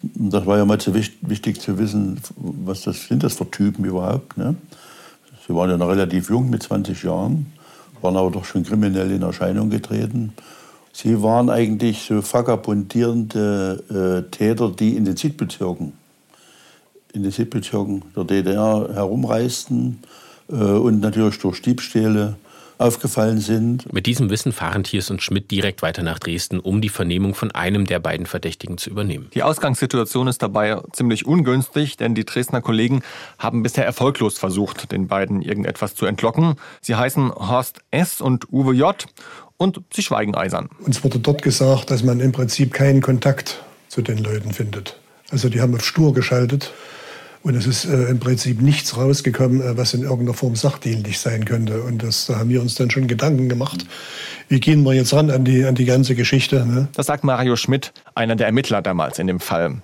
[0.00, 4.38] Das war ja mal so wichtig zu wissen, was das sind das für Typen überhaupt.
[4.38, 4.54] Ne?
[5.46, 7.46] Sie waren ja noch relativ jung, mit 20 Jahren,
[8.02, 10.32] waren aber doch schon kriminell in Erscheinung getreten.
[10.92, 15.92] Sie waren eigentlich so vagabundierende äh, Täter, die in den Südbezirken,
[17.12, 20.00] in den Südbezirken der DDR herumreisten
[20.50, 22.36] äh, und natürlich durch Diebstähle
[22.78, 23.92] aufgefallen sind.
[23.92, 27.50] Mit diesem Wissen fahren Thiers und Schmidt direkt weiter nach Dresden, um die Vernehmung von
[27.50, 29.28] einem der beiden Verdächtigen zu übernehmen.
[29.34, 33.02] Die Ausgangssituation ist dabei ziemlich ungünstig, denn die Dresdner Kollegen
[33.38, 36.54] haben bisher erfolglos versucht, den beiden irgendetwas zu entlocken.
[36.80, 38.20] Sie heißen Horst S.
[38.20, 39.06] und Uwe J.
[39.56, 40.68] und sie schweigen eisern.
[40.80, 44.96] Uns wurde dort gesagt, dass man im Prinzip keinen Kontakt zu den Leuten findet.
[45.30, 46.72] Also die haben auf stur geschaltet
[47.42, 51.44] und es ist äh, im Prinzip nichts rausgekommen, äh, was in irgendeiner Form sachdienlich sein
[51.44, 51.82] könnte.
[51.82, 53.86] Und das, da haben wir uns dann schon Gedanken gemacht.
[54.48, 56.66] Wie gehen wir jetzt ran an die, an die ganze Geschichte?
[56.66, 56.88] Ne?
[56.94, 59.76] Das sagt Mario Schmidt, einer der Ermittler damals in dem Fall.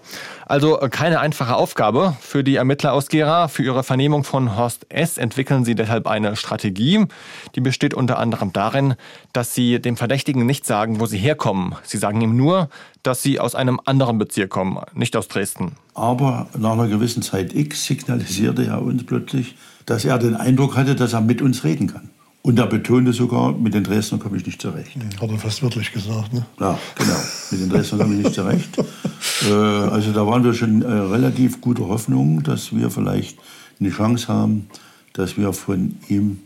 [0.46, 3.48] Also äh, keine einfache Aufgabe für die Ermittler aus Gera.
[3.48, 5.18] Für ihre Vernehmung von Horst S.
[5.18, 7.06] entwickeln sie deshalb eine Strategie.
[7.54, 8.94] Die besteht unter anderem darin,
[9.32, 11.74] dass sie dem Verdächtigen nicht sagen, wo sie herkommen.
[11.82, 12.68] Sie sagen ihm nur,
[13.02, 15.72] dass sie aus einem anderen Bezirk kommen, nicht aus Dresden.
[15.94, 20.94] Aber nach einer gewissen Zeit X signalisierte er uns plötzlich, dass er den Eindruck hatte,
[20.94, 22.10] dass er mit uns reden kann.
[22.46, 24.94] Und er betonte sogar, mit den Dresdnern komme ich nicht zurecht.
[25.18, 26.44] Hat er fast wörtlich gesagt, ne?
[26.60, 27.16] Ja, genau.
[27.50, 28.68] Mit den Dresdnern komme ich nicht zurecht.
[29.48, 33.38] äh, also da waren wir schon äh, relativ guter Hoffnung, dass wir vielleicht
[33.80, 34.68] eine Chance haben,
[35.14, 36.40] dass wir von ihm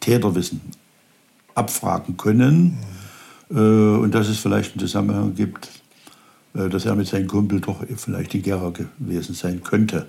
[0.00, 0.60] Täterwissen
[1.54, 2.78] abfragen können.
[3.48, 3.56] Mhm.
[3.56, 5.70] Äh, und dass es vielleicht einen Zusammenhang gibt
[6.54, 10.06] äh, dass er mit seinem Kumpel doch vielleicht in Gera gewesen sein könnte.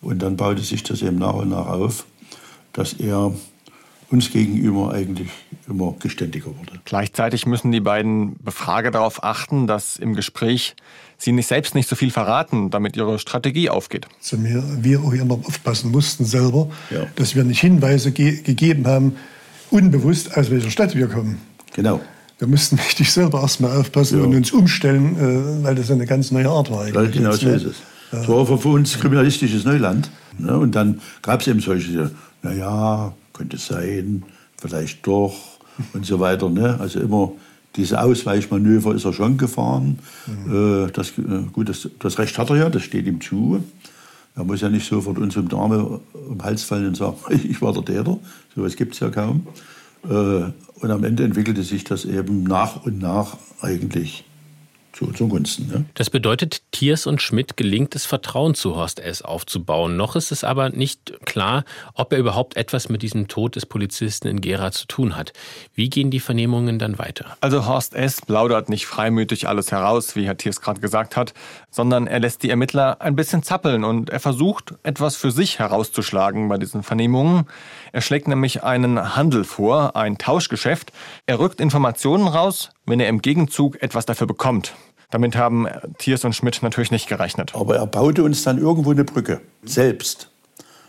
[0.00, 2.06] Und dann baute sich das eben nach und nach auf,
[2.72, 3.32] dass er
[4.10, 5.28] uns gegenüber eigentlich
[5.68, 6.80] immer geständiger wurde.
[6.84, 10.74] Gleichzeitig müssen die beiden Befrager darauf achten, dass im Gespräch
[11.18, 14.06] sie nicht selbst nicht so viel verraten, damit ihre Strategie aufgeht.
[14.18, 17.06] Also wir, wir auch hier noch aufpassen mussten selber, ja.
[17.16, 19.16] dass wir nicht Hinweise ge gegeben haben,
[19.70, 21.38] unbewusst aus welcher Stadt wir kommen.
[21.74, 22.00] Genau.
[22.38, 24.24] Wir mussten richtig selber erstmal aufpassen ja.
[24.24, 26.84] und uns umstellen, äh, weil das eine ganz neue Art war.
[26.84, 27.12] Eigentlich.
[27.12, 27.76] Genau so ist es.
[28.10, 30.10] Das war für uns kriminalistisches Neuland.
[30.38, 30.56] Ne?
[30.56, 32.10] Und dann gab es eben solche,
[32.42, 34.24] naja, könnte sein,
[34.60, 35.34] vielleicht doch
[35.92, 36.50] und so weiter.
[36.50, 36.76] Ne?
[36.80, 37.32] Also immer
[37.76, 40.00] diese Ausweichmanöver ist er schon gefahren.
[40.26, 40.86] Mhm.
[40.86, 43.62] Äh, das, äh, gut, das, das, Recht hat er ja, das steht ihm zu.
[44.34, 47.62] Er muss ja nicht sofort uns um Dame um den Hals fallen und sagen, ich
[47.62, 48.18] war der Täter.
[48.54, 49.46] So etwas gibt es ja kaum.
[50.04, 54.24] Äh, und am Ende entwickelte sich das eben nach und nach eigentlich
[54.92, 55.68] zu unseren Gunsten.
[55.68, 55.84] Ne?
[55.94, 59.22] Das bedeutet, Thiers und Schmidt gelingt es, Vertrauen zu Horst S.
[59.22, 59.96] aufzubauen.
[59.96, 64.28] Noch ist es aber nicht klar, ob er überhaupt etwas mit diesem Tod des Polizisten
[64.28, 65.32] in Gera zu tun hat.
[65.74, 67.36] Wie gehen die Vernehmungen dann weiter?
[67.40, 68.20] Also Horst S.
[68.20, 71.34] plaudert nicht freimütig alles heraus, wie Herr Thiers gerade gesagt hat,
[71.70, 76.48] sondern er lässt die Ermittler ein bisschen zappeln und er versucht, etwas für sich herauszuschlagen
[76.48, 77.44] bei diesen Vernehmungen.
[77.92, 80.92] Er schlägt nämlich einen Handel vor, ein Tauschgeschäft.
[81.26, 84.74] Er rückt Informationen raus, wenn er im Gegenzug etwas dafür bekommt.
[85.10, 85.66] Damit haben
[85.98, 87.54] Thiers und Schmidt natürlich nicht gerechnet.
[87.54, 90.30] Aber er baute uns dann irgendwo eine Brücke, selbst.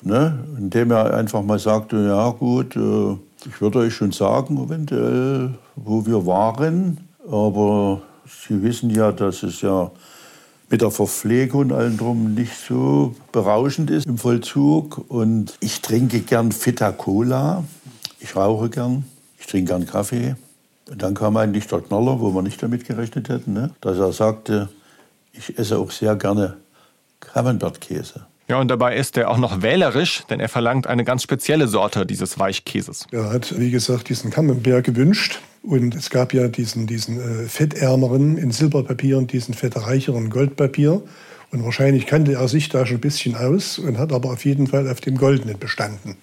[0.01, 0.45] Ne?
[0.57, 6.05] Indem er einfach mal sagte, ja gut, äh, ich würde euch schon sagen, eventuell, wo
[6.05, 7.07] wir waren.
[7.29, 9.91] Aber Sie wissen ja, dass es ja
[10.69, 15.03] mit der Verpflegung und allem drum nicht so berauschend ist im Vollzug.
[15.09, 17.63] Und ich trinke gern Fita Cola.
[18.19, 19.05] Ich rauche gern.
[19.39, 20.35] Ich trinke gern Kaffee.
[20.89, 23.71] Und dann kam eigentlich der Knaller, wo wir nicht damit gerechnet hätten, ne?
[23.81, 24.69] dass er sagte,
[25.33, 26.57] ich esse auch sehr gerne
[27.19, 28.25] Camembert-Käse.
[28.49, 32.07] Ja, und dabei ist er auch noch wählerisch, denn er verlangt eine ganz spezielle Sorte
[32.07, 33.05] dieses Weichkäses.
[33.11, 35.39] Er hat, wie gesagt, diesen Camembert gewünscht.
[35.61, 41.03] Und es gab ja diesen, diesen äh, fettärmeren in Silberpapier und diesen fettreicheren Goldpapier.
[41.51, 44.67] Und wahrscheinlich kannte er sich da schon ein bisschen aus und hat aber auf jeden
[44.67, 46.17] Fall auf dem Goldenen bestanden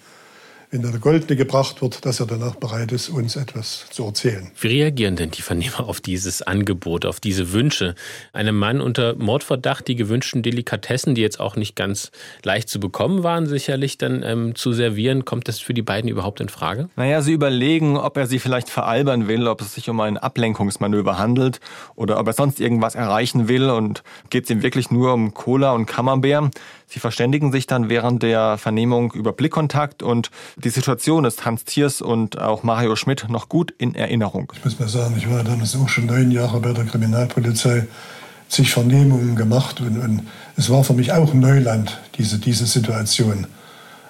[0.69, 4.51] wenn der Goldene gebracht wird, dass er danach bereit ist, uns etwas zu erzählen.
[4.59, 7.95] Wie reagieren denn die Vernehmer auf dieses Angebot, auf diese Wünsche?
[8.33, 12.11] Einem Mann unter Mordverdacht, die gewünschten Delikatessen, die jetzt auch nicht ganz
[12.43, 16.41] leicht zu bekommen waren, sicherlich dann ähm, zu servieren, kommt das für die beiden überhaupt
[16.41, 16.89] in Frage?
[16.97, 21.17] Naja, sie überlegen, ob er sie vielleicht veralbern will, ob es sich um ein Ablenkungsmanöver
[21.17, 21.61] handelt
[21.95, 25.71] oder ob er sonst irgendwas erreichen will und geht es ihm wirklich nur um Cola
[25.71, 26.51] und Camembert.
[26.89, 32.01] Sie verständigen sich dann während der Vernehmung über Blickkontakt und die Situation ist Hans Thiers
[32.01, 34.51] und auch Mario Schmidt noch gut in Erinnerung.
[34.55, 37.87] Ich muss mal sagen, ich war damals auch schon neun Jahre bei der Kriminalpolizei,
[38.49, 43.45] zig Vernehmungen gemacht und, und es war für mich auch Neuland, diese, diese Situation.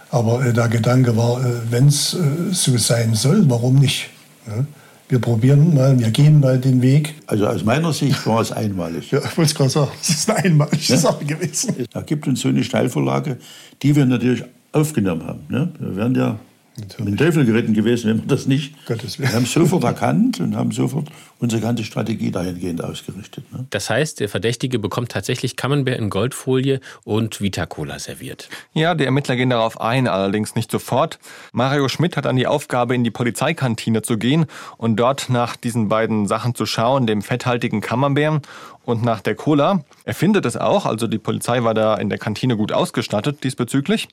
[0.10, 2.19] Aber äh, der Gedanke war, äh, wenn es äh,
[2.51, 4.10] so sein soll, warum nicht?
[4.47, 4.65] Ja?
[5.10, 7.15] wir probieren mal, wir gehen mal den Weg.
[7.27, 9.12] Also aus meiner Sicht war es einmalig.
[9.12, 10.97] ja, ich wollte es gerade sagen, es ist eine einmalige ja?
[10.97, 11.88] Sache gewesen.
[11.93, 13.38] Da gibt uns so eine Steilvorlage,
[13.81, 14.43] die wir natürlich
[14.78, 15.42] aufgenommen haben.
[15.50, 15.72] Ne?
[15.80, 16.40] Wir werden ja
[16.80, 17.06] Natürlich.
[17.06, 18.76] den Teufel geritten gewesen, wenn wir das nicht.
[19.18, 21.10] Wir haben sofort erkannt und haben sofort
[21.40, 23.52] unsere ganze Strategie dahingehend ausgerichtet.
[23.52, 23.66] Ne?
[23.72, 28.50] Das heißt, der Verdächtige bekommt tatsächlich Camembert in Goldfolie und Vita-Cola serviert.
[28.74, 31.18] Ja, die Ermittler gehen darauf ein, allerdings nicht sofort.
[31.52, 34.46] Mario Schmidt hat dann die Aufgabe, in die Polizeikantine zu gehen
[34.78, 38.46] und dort nach diesen beiden Sachen zu schauen, dem fetthaltigen Camembert
[38.88, 39.82] und nach der Cola.
[40.06, 44.08] Er findet es auch, also die Polizei war da in der Kantine gut ausgestattet diesbezüglich.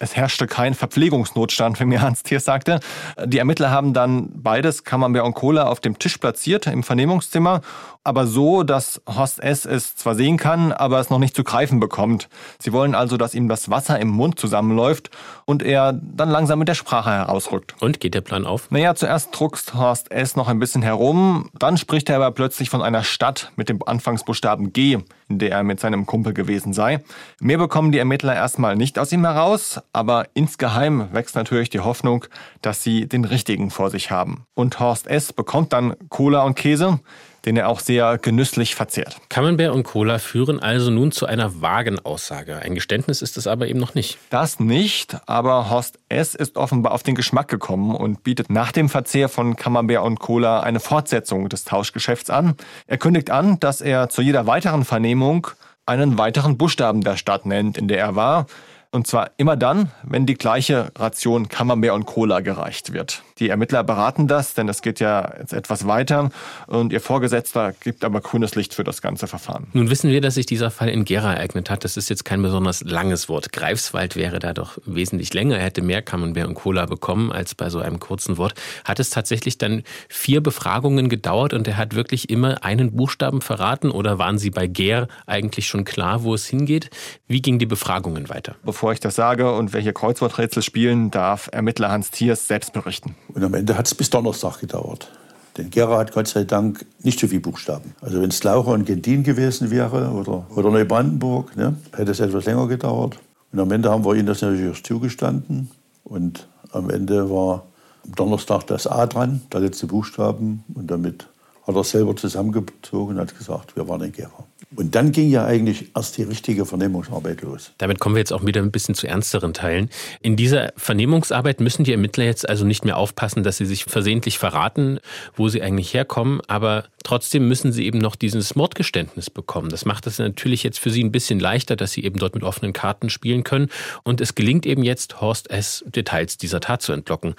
[0.00, 2.80] Es herrschte kein Verpflegungsnotstand, wie mir Hans Thiers sagte.
[3.24, 7.60] Die Ermittler haben dann beides, Camembert und Cola, auf dem Tisch platziert im Vernehmungszimmer,
[8.06, 9.64] aber so, dass Horst S.
[9.64, 12.28] es zwar sehen kann, aber es noch nicht zu greifen bekommt.
[12.58, 15.10] Sie wollen also, dass ihm das Wasser im Mund zusammenläuft
[15.44, 17.74] und er dann langsam mit der Sprache herausrückt.
[17.80, 18.70] Und geht der Plan auf?
[18.70, 20.36] Naja, zuerst druckst Horst S.
[20.36, 24.72] noch ein bisschen herum, dann spricht er aber plötzlich von einer Stadt mit dem Anfangsbuchstaben
[24.72, 27.02] G, in der er mit seinem Kumpel gewesen sei.
[27.40, 32.24] Mehr bekommen die Ermittler erstmal nicht aus ihm heraus, aber insgeheim wächst natürlich die Hoffnung,
[32.62, 34.46] dass sie den richtigen vor sich haben.
[34.54, 35.32] Und Horst S.
[35.32, 37.00] bekommt dann Cola und Käse
[37.46, 39.16] den er auch sehr genüsslich verzehrt.
[39.28, 42.56] Camembert und Cola führen also nun zu einer vagen Aussage.
[42.56, 44.18] Ein Geständnis ist es aber eben noch nicht.
[44.30, 46.34] Das nicht, aber Horst S.
[46.34, 50.60] ist offenbar auf den Geschmack gekommen und bietet nach dem Verzehr von Camembert und Cola
[50.60, 52.56] eine Fortsetzung des Tauschgeschäfts an.
[52.88, 55.46] Er kündigt an, dass er zu jeder weiteren Vernehmung
[55.86, 58.46] einen weiteren Buchstaben der Stadt nennt, in der er war.
[58.90, 63.22] Und zwar immer dann, wenn die gleiche Ration Camembert und Cola gereicht wird.
[63.38, 66.30] Die Ermittler beraten das, denn es geht ja jetzt etwas weiter
[66.68, 69.66] und ihr Vorgesetzter gibt aber grünes Licht für das ganze Verfahren.
[69.74, 71.84] Nun wissen wir, dass sich dieser Fall in Gera ereignet hat.
[71.84, 73.52] Das ist jetzt kein besonders langes Wort.
[73.52, 75.58] Greifswald wäre da doch wesentlich länger.
[75.58, 78.54] Er hätte mehr Camembert und Cola bekommen als bei so einem kurzen Wort.
[78.86, 83.90] Hat es tatsächlich dann vier Befragungen gedauert und er hat wirklich immer einen Buchstaben verraten
[83.90, 86.88] oder waren Sie bei Ger eigentlich schon klar, wo es hingeht?
[87.28, 88.56] Wie gingen die Befragungen weiter?
[88.64, 93.14] Bevor ich das sage und wer hier Kreuzworträtsel spielen, darf Ermittler Hans Thiers selbst berichten.
[93.36, 95.10] Und am Ende hat es bis Donnerstag gedauert.
[95.58, 97.94] Denn Gera hat Gott sei Dank nicht so viele Buchstaben.
[98.00, 102.46] Also wenn es Laucher und Gentin gewesen wäre oder, oder Neubrandenburg, ne, hätte es etwas
[102.46, 103.18] länger gedauert.
[103.52, 105.70] Und am Ende haben wir ihnen das natürlich auch zugestanden.
[106.02, 107.64] Und am Ende war
[108.04, 110.64] am Donnerstag das A dran, der letzte Buchstaben.
[110.74, 111.28] Und damit
[111.66, 114.44] hat er selber zusammengezogen und hat gesagt, wir waren in Gera.
[114.74, 117.72] Und dann ging ja eigentlich erst die richtige Vernehmungsarbeit los.
[117.78, 119.90] Damit kommen wir jetzt auch wieder ein bisschen zu ernsteren Teilen.
[120.22, 124.38] In dieser Vernehmungsarbeit müssen die Ermittler jetzt also nicht mehr aufpassen, dass sie sich versehentlich
[124.38, 124.98] verraten,
[125.34, 129.68] wo sie eigentlich herkommen, aber trotzdem müssen sie eben noch dieses Mordgeständnis bekommen.
[129.68, 132.42] Das macht es natürlich jetzt für sie ein bisschen leichter, dass sie eben dort mit
[132.42, 133.68] offenen Karten spielen können.
[134.02, 135.84] Und es gelingt eben jetzt, Horst S.
[135.86, 137.34] Details dieser Tat zu entlocken.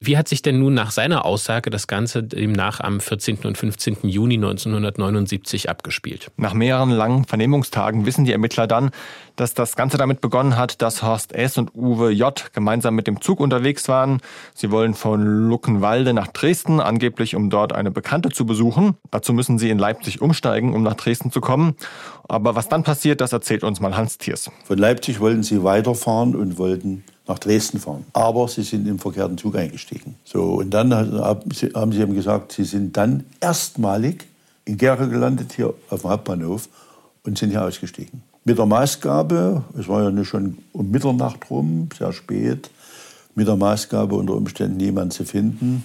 [0.00, 3.38] Wie hat sich denn nun nach seiner Aussage das Ganze demnach am 14.
[3.44, 3.98] und 15.
[4.02, 6.30] Juni 1979 abgespielt?
[6.36, 8.92] Nach mehreren langen Vernehmungstagen wissen die Ermittler dann,
[9.34, 11.58] dass das Ganze damit begonnen hat, dass Horst S.
[11.58, 12.52] und Uwe J.
[12.52, 14.20] gemeinsam mit dem Zug unterwegs waren.
[14.54, 18.94] Sie wollen von Luckenwalde nach Dresden, angeblich um dort eine Bekannte zu besuchen.
[19.10, 21.74] Dazu müssen sie in Leipzig umsteigen, um nach Dresden zu kommen.
[22.28, 24.48] Aber was dann passiert, das erzählt uns mal Hans Thiers.
[24.62, 28.04] Von Leipzig wollten sie weiterfahren und wollten nach Dresden fahren.
[28.12, 30.14] Aber sie sind im verkehrten Zug eingestiegen.
[30.22, 34.26] So, und dann haben sie eben gesagt, sie sind dann erstmalig
[34.64, 36.68] in Gera gelandet, hier auf dem Hauptbahnhof,
[37.24, 38.22] und sind hier ausgestiegen.
[38.44, 42.70] Mit der Maßgabe, es war ja schon um Mitternacht rum, sehr spät,
[43.34, 45.84] mit der Maßgabe unter Umständen jemanden zu finden,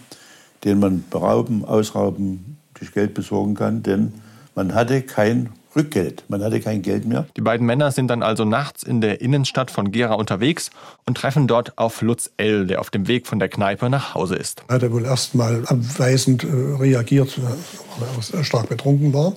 [0.63, 4.13] den man berauben, ausrauben, das Geld besorgen kann, denn
[4.55, 6.23] man hatte kein Rückgeld.
[6.27, 7.27] Man hatte kein Geld mehr.
[7.37, 10.71] Die beiden Männer sind dann also nachts in der Innenstadt von Gera unterwegs
[11.05, 14.35] und treffen dort auf Lutz L., der auf dem Weg von der Kneipe nach Hause
[14.35, 14.63] ist.
[14.67, 19.33] Er hatte wohl erstmal abweisend äh, reagiert, weil er stark betrunken war.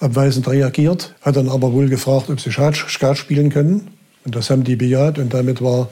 [0.00, 3.88] Abweisend reagiert, hat dann aber wohl gefragt, ob sie Skat spielen können.
[4.24, 5.88] Und das haben die bejaht und damit war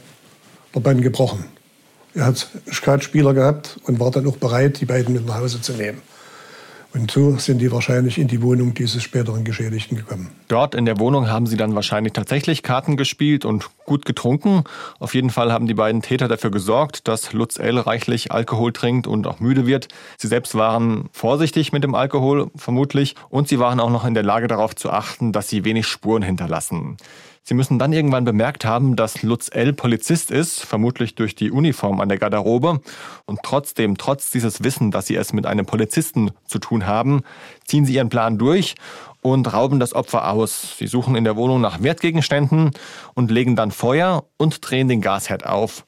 [0.74, 1.44] der Bann gebrochen.
[2.14, 5.72] Er hat Skatspieler gehabt und war dann auch bereit, die beiden mit nach Hause zu
[5.72, 6.00] nehmen.
[6.94, 10.30] Und so sind die wahrscheinlich in die Wohnung dieses späteren Geschädigten gekommen.
[10.46, 14.62] Dort in der Wohnung haben sie dann wahrscheinlich tatsächlich Karten gespielt und gut getrunken.
[15.00, 17.80] Auf jeden Fall haben die beiden Täter dafür gesorgt, dass Lutz L.
[17.80, 19.88] reichlich Alkohol trinkt und auch müde wird.
[20.18, 23.16] Sie selbst waren vorsichtig mit dem Alkohol, vermutlich.
[23.28, 26.22] Und sie waren auch noch in der Lage darauf zu achten, dass sie wenig Spuren
[26.22, 26.96] hinterlassen.
[27.46, 29.74] Sie müssen dann irgendwann bemerkt haben, dass Lutz L.
[29.74, 32.80] Polizist ist, vermutlich durch die Uniform an der Garderobe.
[33.26, 37.20] Und trotzdem, trotz dieses Wissen, dass sie es mit einem Polizisten zu tun haben,
[37.66, 38.76] ziehen sie ihren Plan durch
[39.20, 40.78] und rauben das Opfer aus.
[40.78, 42.70] Sie suchen in der Wohnung nach Wertgegenständen
[43.12, 45.84] und legen dann Feuer und drehen den Gasherd auf.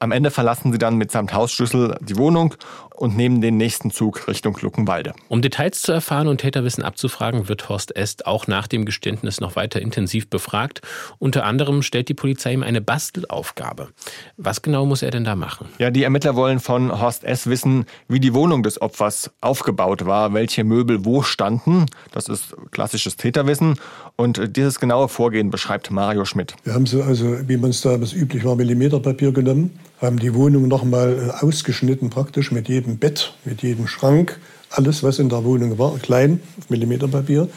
[0.00, 2.54] Am Ende verlassen sie dann mitsamt Hausschlüssel die Wohnung
[2.96, 5.14] und nehmen den nächsten Zug Richtung Luckenwalde.
[5.28, 9.56] Um Details zu erfahren und Täterwissen abzufragen, wird Horst Est auch nach dem Geständnis noch
[9.56, 10.80] weiter intensiv befragt.
[11.18, 13.88] Unter anderem stellt die Polizei ihm eine Bastelaufgabe.
[14.36, 15.68] Was genau muss er denn da machen?
[15.78, 17.48] Ja, die Ermittler wollen von Horst S.
[17.48, 21.86] wissen, wie die Wohnung des Opfers aufgebaut war, welche Möbel wo standen.
[22.12, 23.78] Das ist klassisches Täterwissen.
[24.16, 26.54] Und dieses genaue Vorgehen beschreibt Mario Schmidt.
[26.64, 30.68] Wir haben so, also, wie man es damals üblich war, Millimeterpapier genommen, haben die Wohnung
[30.68, 34.38] nochmal äh, ausgeschnitten praktisch mit jedem Bett, mit jedem Schrank,
[34.70, 37.48] alles, was in der Wohnung war, klein, auf Millimeterpapier.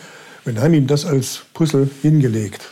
[0.43, 2.67] Und haben ihm das als Puzzle hingelegt.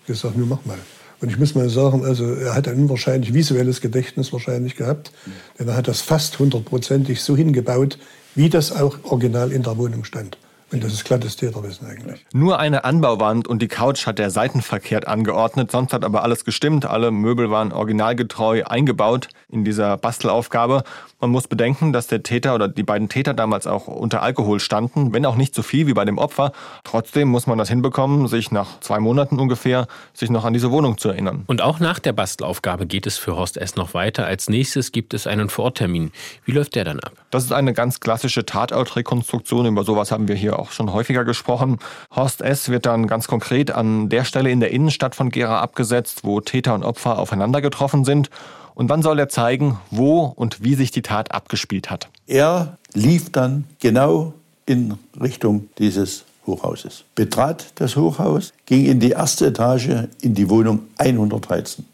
[0.00, 0.78] Ich gesagt, nur mach mal.
[1.20, 5.12] Und ich muss mal sagen, also er hat ein unwahrscheinlich visuelles Gedächtnis wahrscheinlich gehabt,
[5.58, 7.98] denn er hat das fast hundertprozentig so hingebaut,
[8.34, 10.36] wie das auch original in der Wohnung stand.
[10.72, 12.26] Und das ist glattes Täterwissen eigentlich.
[12.32, 15.70] Nur eine Anbauwand und die Couch hat er seitenverkehrt angeordnet.
[15.70, 16.84] Sonst hat aber alles gestimmt.
[16.84, 20.82] Alle Möbel waren originalgetreu eingebaut in dieser Bastelaufgabe.
[21.20, 25.12] Man muss bedenken, dass der Täter oder die beiden Täter damals auch unter Alkohol standen,
[25.12, 26.50] wenn auch nicht so viel wie bei dem Opfer.
[26.82, 30.98] Trotzdem muss man das hinbekommen, sich nach zwei Monaten ungefähr sich noch an diese Wohnung
[30.98, 31.44] zu erinnern.
[31.46, 33.76] Und auch nach der Bastelaufgabe geht es für Horst S.
[33.76, 34.26] noch weiter.
[34.26, 36.10] Als nächstes gibt es einen Vororttermin.
[36.44, 37.12] Wie läuft der dann ab?
[37.36, 39.66] Das ist eine ganz klassische Tatortrekonstruktion.
[39.66, 41.76] Über sowas haben wir hier auch schon häufiger gesprochen.
[42.10, 42.70] Horst S.
[42.70, 46.74] wird dann ganz konkret an der Stelle in der Innenstadt von Gera abgesetzt, wo Täter
[46.74, 48.30] und Opfer aufeinander getroffen sind.
[48.74, 52.08] Und wann soll er zeigen, wo und wie sich die Tat abgespielt hat?
[52.26, 54.32] Er lief dann genau
[54.64, 60.84] in Richtung dieses Hochhauses, betrat das Hochhaus, ging in die erste Etage in die Wohnung
[60.96, 61.84] 113.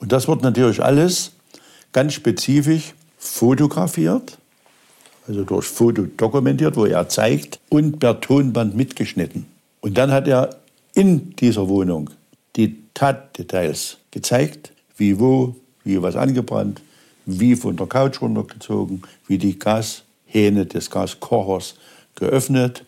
[0.00, 1.32] Und das wird natürlich alles
[1.92, 4.36] ganz spezifisch fotografiert,
[5.26, 9.46] also durch Foto dokumentiert, wo er zeigt, und per Tonband mitgeschnitten.
[9.80, 10.56] Und dann hat er
[10.94, 12.10] in dieser Wohnung
[12.56, 15.54] die Tatdetails gezeigt, wie wo
[15.84, 16.80] wie was angebrannt,
[17.26, 21.74] wie von der Couch runtergezogen, wie die Gashähne des Gaskochers
[22.14, 22.84] geöffnet,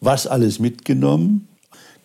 [0.00, 1.48] was alles mitgenommen.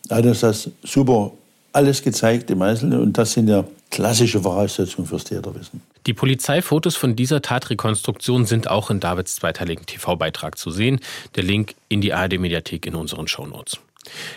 [0.09, 1.31] Er hat uns das super
[1.73, 5.81] alles gezeigt im Einzelnen und das sind ja klassische Voraussetzungen fürs Täterwissen.
[6.05, 10.99] Die Polizeifotos von dieser Tatrekonstruktion sind auch in Davids zweiteiligen TV-Beitrag zu sehen.
[11.35, 13.79] Der Link in die ARD-Mediathek in unseren Shownotes.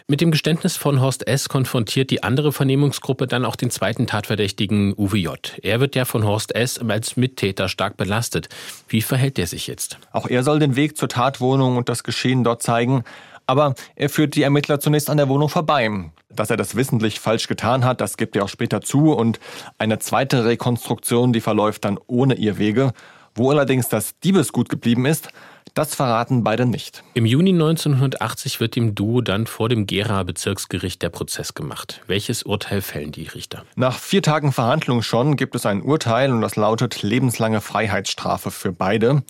[0.07, 1.49] Mit dem Geständnis von Horst S.
[1.49, 5.59] konfrontiert die andere Vernehmungsgruppe dann auch den zweiten Tatverdächtigen Uwe J.
[5.61, 6.79] Er wird ja von Horst S.
[6.79, 8.49] als Mittäter stark belastet.
[8.88, 9.99] Wie verhält er sich jetzt?
[10.12, 13.05] Auch er soll den Weg zur Tatwohnung und das Geschehen dort zeigen.
[13.49, 15.91] Aber er führt die Ermittler zunächst an der Wohnung vorbei.
[16.29, 19.13] Dass er das wissentlich falsch getan hat, das gibt er auch später zu.
[19.13, 19.41] Und
[19.79, 22.93] eine zweite Rekonstruktion, die verläuft dann ohne ihr Wege.
[23.35, 25.31] Wo allerdings das Diebesgut geblieben ist,
[25.74, 27.02] das verraten beide nicht.
[27.14, 32.02] Im Juni 1980 wird dem Duo dann vor dem Gera Bezirksgericht der Prozess gemacht.
[32.07, 33.64] Welches Urteil fällen die Richter?
[33.76, 38.72] Nach vier Tagen Verhandlung schon gibt es ein Urteil und das lautet lebenslange Freiheitsstrafe für
[38.72, 39.22] beide.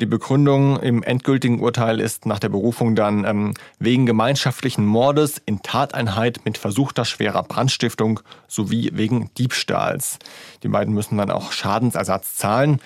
[0.00, 5.62] Die Begründung im endgültigen Urteil ist nach der Berufung dann ähm, wegen gemeinschaftlichen Mordes in
[5.62, 10.18] Tateinheit mit versuchter schwerer Brandstiftung sowie wegen Diebstahls.
[10.62, 12.80] Die beiden müssen dann auch Schadensersatz zahlen.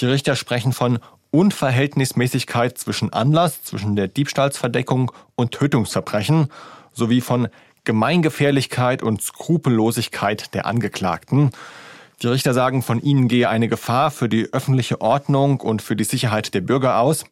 [0.00, 0.98] Die Richter sprechen von
[1.30, 6.48] Unverhältnismäßigkeit zwischen Anlass, zwischen der Diebstahlsverdeckung und Tötungsverbrechen
[6.92, 7.48] sowie von
[7.84, 11.50] Gemeingefährlichkeit und Skrupellosigkeit der Angeklagten.
[12.22, 16.04] Die Richter sagen, von ihnen gehe eine Gefahr für die öffentliche Ordnung und für die
[16.04, 17.24] Sicherheit der Bürger aus.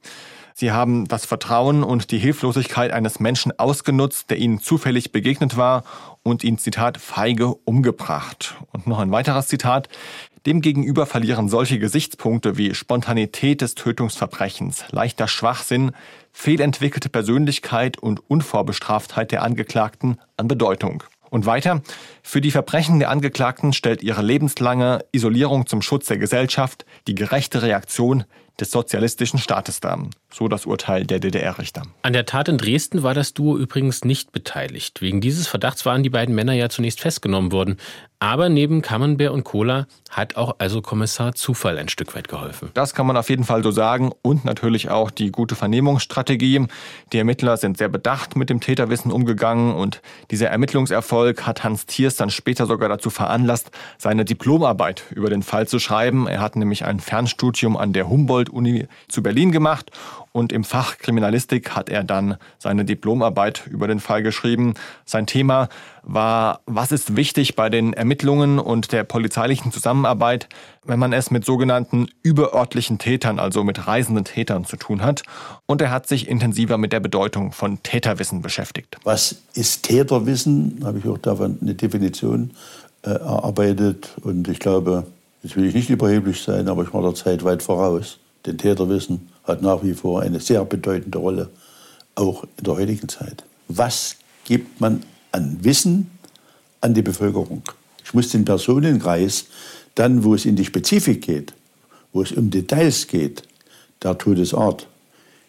[0.56, 5.82] Sie haben das Vertrauen und die Hilflosigkeit eines Menschen ausgenutzt, der ihnen zufällig begegnet war
[6.22, 8.54] und ihn, Zitat, feige umgebracht.
[8.72, 9.88] Und noch ein weiteres Zitat.
[10.46, 15.92] Demgegenüber verlieren solche Gesichtspunkte wie Spontanität des Tötungsverbrechens, leichter Schwachsinn,
[16.32, 21.02] fehlentwickelte Persönlichkeit und Unvorbestraftheit der Angeklagten an Bedeutung.
[21.30, 21.82] Und weiter,
[22.22, 27.62] für die Verbrechen der Angeklagten stellt ihre lebenslange Isolierung zum Schutz der Gesellschaft die gerechte
[27.62, 28.24] Reaktion
[28.60, 29.98] des sozialistischen Staates dar.
[30.32, 31.82] So das Urteil der DDR-Richter.
[32.02, 35.00] An der Tat in Dresden war das Duo übrigens nicht beteiligt.
[35.00, 37.78] Wegen dieses Verdachts waren die beiden Männer ja zunächst festgenommen worden.
[38.24, 42.70] Aber neben Camembert und Cola hat auch also Kommissar Zufall ein Stück weit geholfen.
[42.72, 44.12] Das kann man auf jeden Fall so sagen.
[44.22, 46.66] Und natürlich auch die gute Vernehmungsstrategie.
[47.12, 49.74] Die Ermittler sind sehr bedacht mit dem Täterwissen umgegangen.
[49.74, 55.42] Und dieser Ermittlungserfolg hat Hans Thiers dann später sogar dazu veranlasst, seine Diplomarbeit über den
[55.42, 56.26] Fall zu schreiben.
[56.26, 59.90] Er hat nämlich ein Fernstudium an der Humboldt-Uni zu Berlin gemacht
[60.34, 64.74] und im Fach Kriminalistik hat er dann seine Diplomarbeit über den Fall geschrieben.
[65.04, 65.68] Sein Thema
[66.02, 70.48] war, was ist wichtig bei den Ermittlungen und der polizeilichen Zusammenarbeit,
[70.84, 75.22] wenn man es mit sogenannten überörtlichen Tätern, also mit reisenden Tätern zu tun hat.
[75.66, 78.98] Und er hat sich intensiver mit der Bedeutung von Täterwissen beschäftigt.
[79.04, 80.80] Was ist Täterwissen?
[80.82, 82.50] Habe ich auch davon eine Definition
[83.02, 84.10] äh, erarbeitet.
[84.22, 85.06] Und ich glaube,
[85.44, 88.18] jetzt will ich nicht überheblich sein, aber ich war der Zeit weit voraus.
[88.44, 91.50] denn Täterwissen hat nach wie vor eine sehr bedeutende Rolle,
[92.14, 93.44] auch in der heutigen Zeit.
[93.68, 95.02] Was gibt man
[95.32, 96.10] an Wissen
[96.80, 97.62] an die Bevölkerung?
[98.04, 99.46] Ich muss den Personenkreis
[99.94, 101.54] dann, wo es in die Spezifik geht,
[102.12, 103.42] wo es um Details geht,
[104.02, 104.86] der Todesart,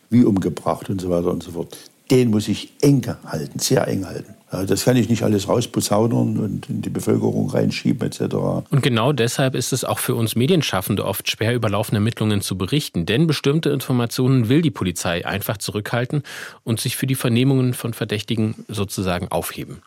[0.09, 1.75] wie umgebracht und so weiter und so fort,
[2.11, 4.35] den muss ich eng halten, sehr eng halten.
[4.65, 8.35] Das kann ich nicht alles rausposaunern und in die Bevölkerung reinschieben etc.
[8.69, 12.57] Und genau deshalb ist es auch für uns Medienschaffende oft schwer, über laufende Ermittlungen zu
[12.57, 13.05] berichten.
[13.05, 16.23] Denn bestimmte Informationen will die Polizei einfach zurückhalten
[16.63, 19.81] und sich für die Vernehmungen von Verdächtigen sozusagen aufheben.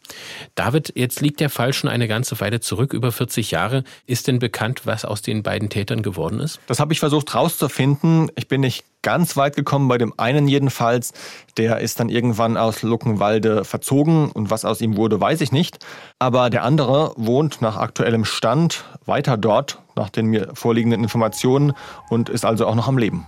[0.55, 3.85] David, jetzt liegt der Fall schon eine ganze Weile zurück, über 40 Jahre.
[4.07, 6.61] Ist denn bekannt, was aus den beiden Tätern geworden ist?
[6.67, 8.31] Das habe ich versucht rauszufinden.
[8.37, 11.13] Ich bin nicht ganz weit gekommen, bei dem einen jedenfalls.
[11.57, 15.79] Der ist dann irgendwann aus Luckenwalde verzogen und was aus ihm wurde, weiß ich nicht.
[16.19, 21.73] Aber der andere wohnt nach aktuellem Stand weiter dort, nach den mir vorliegenden Informationen
[22.09, 23.27] und ist also auch noch am Leben.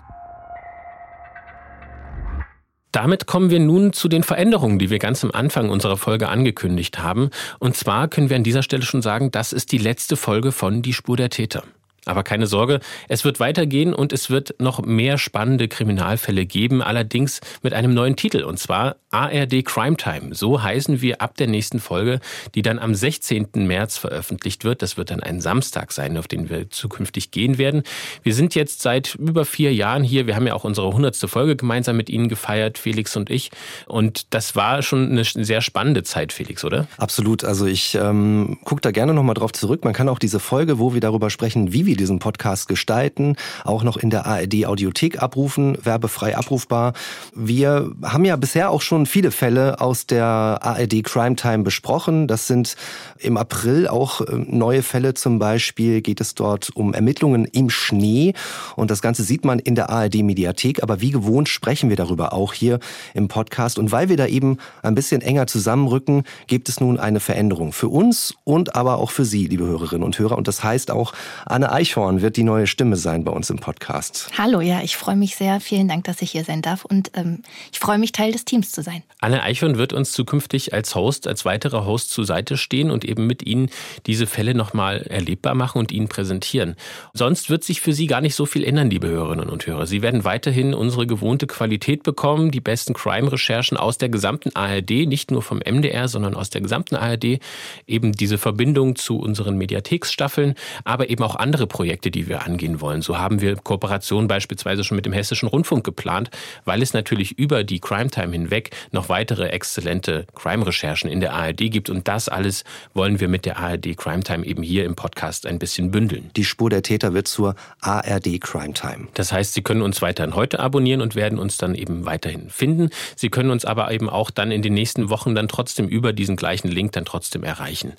[2.93, 6.99] Damit kommen wir nun zu den Veränderungen, die wir ganz am Anfang unserer Folge angekündigt
[6.99, 7.31] haben.
[7.61, 10.83] Und zwar können wir an dieser Stelle schon sagen, das ist die letzte Folge von
[10.83, 11.63] Die Spur der Täter.
[12.11, 17.41] Aber keine Sorge, es wird weitergehen und es wird noch mehr spannende Kriminalfälle geben, allerdings
[17.63, 20.35] mit einem neuen Titel und zwar ARD Crime Time.
[20.35, 22.21] So heißen wir ab der nächsten Folge,
[22.55, 23.49] die dann am 16.
[23.55, 24.83] März veröffentlicht wird.
[24.83, 27.83] Das wird dann ein Samstag sein, auf den wir zukünftig gehen werden.
[28.23, 30.27] Wir sind jetzt seit über vier Jahren hier.
[30.27, 33.51] Wir haben ja auch unsere hundertste Folge gemeinsam mit Ihnen gefeiert, Felix und ich.
[33.87, 36.87] Und das war schon eine sehr spannende Zeit, Felix, oder?
[36.97, 37.45] Absolut.
[37.45, 39.85] Also ich ähm, gucke da gerne nochmal drauf zurück.
[39.85, 43.83] Man kann auch diese Folge, wo wir darüber sprechen, wie wir diesen Podcast gestalten, auch
[43.85, 46.95] noch in der ARD Audiothek abrufen, werbefrei abrufbar.
[47.35, 52.27] Wir haben ja bisher auch schon viele Fälle aus der ARD Crime Time besprochen.
[52.27, 52.77] Das sind
[53.19, 55.15] im April auch äh, neue Fälle.
[55.15, 58.35] Zum Beispiel geht es dort um Ermittlungen im Schnee.
[58.77, 60.83] Und das Ganze sieht man in der ARD Mediathek.
[60.83, 62.79] Aber wie gewohnt sprechen wir darüber auch hier
[63.15, 63.79] im Podcast.
[63.79, 67.89] Und weil wir da eben ein bisschen enger zusammenrücken, gibt es nun eine Veränderung für
[67.89, 70.39] uns und aber auch für Sie, liebe Hörerinnen und Hörer.
[70.39, 71.13] Und das heißt auch,
[71.47, 74.29] Anne Eichhorn wird die neue Stimme sein bei uns im Podcast.
[74.37, 75.61] Hallo, ja, ich freue mich sehr.
[75.61, 76.85] Vielen Dank, dass ich hier sein darf.
[76.85, 79.03] Und ähm, ich freue mich, Teil des Teams zu sein.
[79.19, 83.27] Anne Eichhorn wird uns zukünftig als Host, als weiterer Host zur Seite stehen und eben
[83.27, 83.71] mit Ihnen
[84.05, 86.77] diese Fälle nochmal erlebbar machen und Ihnen präsentieren.
[87.15, 89.87] Sonst wird sich für Sie gar nicht so viel ändern, liebe Hörerinnen und Hörer.
[89.87, 95.31] Sie werden weiterhin unsere gewohnte Qualität bekommen, die besten Crime-Recherchen aus der gesamten ARD, nicht
[95.31, 97.41] nur vom MDR, sondern aus der gesamten ARD.
[97.87, 103.01] Eben diese Verbindung zu unseren Mediatheksstaffeln, aber eben auch andere Projekte, die wir angehen wollen.
[103.01, 106.31] So haben wir Kooperationen beispielsweise schon mit dem Hessischen Rundfunk geplant,
[106.67, 111.71] weil es natürlich über die Crime Time hinweg noch weitere exzellente Crime-Recherchen in der ARD
[111.71, 111.89] gibt.
[111.89, 115.59] Und das alles wollen wir mit der ARD Crime Time eben hier im Podcast ein
[115.59, 116.31] bisschen bündeln.
[116.37, 119.09] Die Spur der Täter wird zur ARD Crime Time.
[119.15, 122.91] Das heißt, Sie können uns weiterhin heute abonnieren und werden uns dann eben weiterhin finden.
[123.17, 126.37] Sie können uns aber eben auch dann in den nächsten Wochen dann trotzdem über diesen
[126.37, 127.95] gleichen Link dann trotzdem erreichen.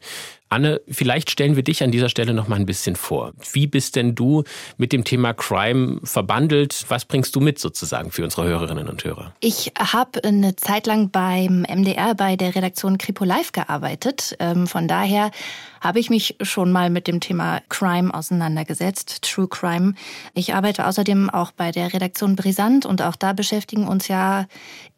[0.52, 3.32] Anne, vielleicht stellen wir dich an dieser Stelle noch mal ein bisschen vor.
[3.54, 4.44] Wie bist denn du
[4.76, 6.84] mit dem Thema Crime verbandelt?
[6.90, 9.34] Was bringst du mit sozusagen für unsere Hörerinnen und Hörer?
[9.40, 14.36] Ich habe eine Zeit lang beim MDR bei der Redaktion Kripo Live gearbeitet.
[14.40, 15.32] Ähm, von daher
[15.80, 19.94] habe ich mich schon mal mit dem Thema Crime auseinandergesetzt, True Crime.
[20.34, 24.48] Ich arbeite außerdem auch bei der Redaktion Brisant und auch da beschäftigen uns ja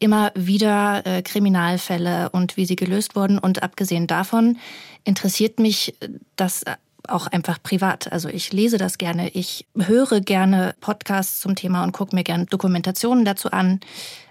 [0.00, 3.38] immer wieder äh, Kriminalfälle und wie sie gelöst wurden.
[3.38, 4.58] Und abgesehen davon
[5.04, 5.94] interessiert mich
[6.36, 6.64] das
[7.08, 8.10] auch einfach privat.
[8.12, 12.46] Also ich lese das gerne, ich höre gerne Podcasts zum Thema und gucke mir gerne
[12.46, 13.80] Dokumentationen dazu an.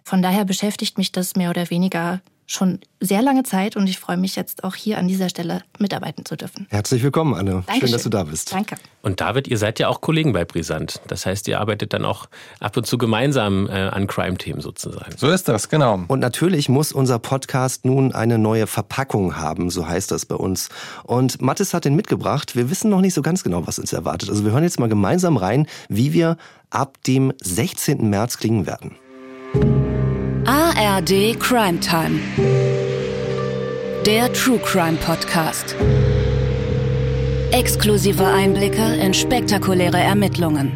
[0.03, 4.17] Von daher beschäftigt mich das mehr oder weniger schon sehr lange Zeit und ich freue
[4.17, 6.67] mich jetzt auch hier an dieser Stelle mitarbeiten zu dürfen.
[6.69, 7.51] Herzlich willkommen, Anne.
[7.51, 7.79] Dankeschön.
[7.79, 8.53] Schön, dass du da bist.
[8.53, 8.75] Danke.
[9.01, 11.01] Und David, ihr seid ja auch Kollegen bei Brisant.
[11.07, 12.27] Das heißt, ihr arbeitet dann auch
[12.59, 15.15] ab und zu gemeinsam äh, an Crime-Themen sozusagen.
[15.17, 16.03] So ist das, genau.
[16.07, 20.69] Und natürlich muss unser Podcast nun eine neue Verpackung haben, so heißt das bei uns.
[21.03, 22.55] Und Mathis hat den mitgebracht.
[22.55, 24.29] Wir wissen noch nicht so ganz genau, was uns erwartet.
[24.29, 26.37] Also wir hören jetzt mal gemeinsam rein, wie wir
[26.69, 28.09] ab dem 16.
[28.09, 29.82] März klingen werden.
[30.45, 32.19] ARD Crime Time.
[34.05, 35.73] Der True Crime Podcast.
[37.51, 40.73] Exklusive Einblicke in spektakuläre Ermittlungen.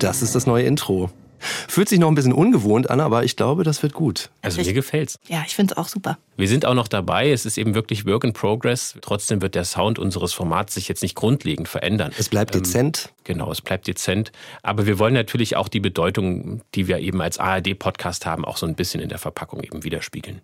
[0.00, 1.08] Das ist das neue Intro.
[1.40, 4.30] Fühlt sich noch ein bisschen ungewohnt an, aber ich glaube, das wird gut.
[4.42, 5.18] Also mir gefällt's.
[5.28, 6.18] Ja, ich finde es auch super.
[6.36, 7.30] Wir sind auch noch dabei.
[7.30, 8.94] Es ist eben wirklich Work in Progress.
[9.00, 12.12] Trotzdem wird der Sound unseres Formats sich jetzt nicht grundlegend verändern.
[12.18, 13.12] Es bleibt Ähm, dezent.
[13.24, 14.32] Genau, es bleibt dezent.
[14.62, 18.66] Aber wir wollen natürlich auch die Bedeutung, die wir eben als ARD-Podcast haben, auch so
[18.66, 20.40] ein bisschen in der Verpackung eben widerspiegeln.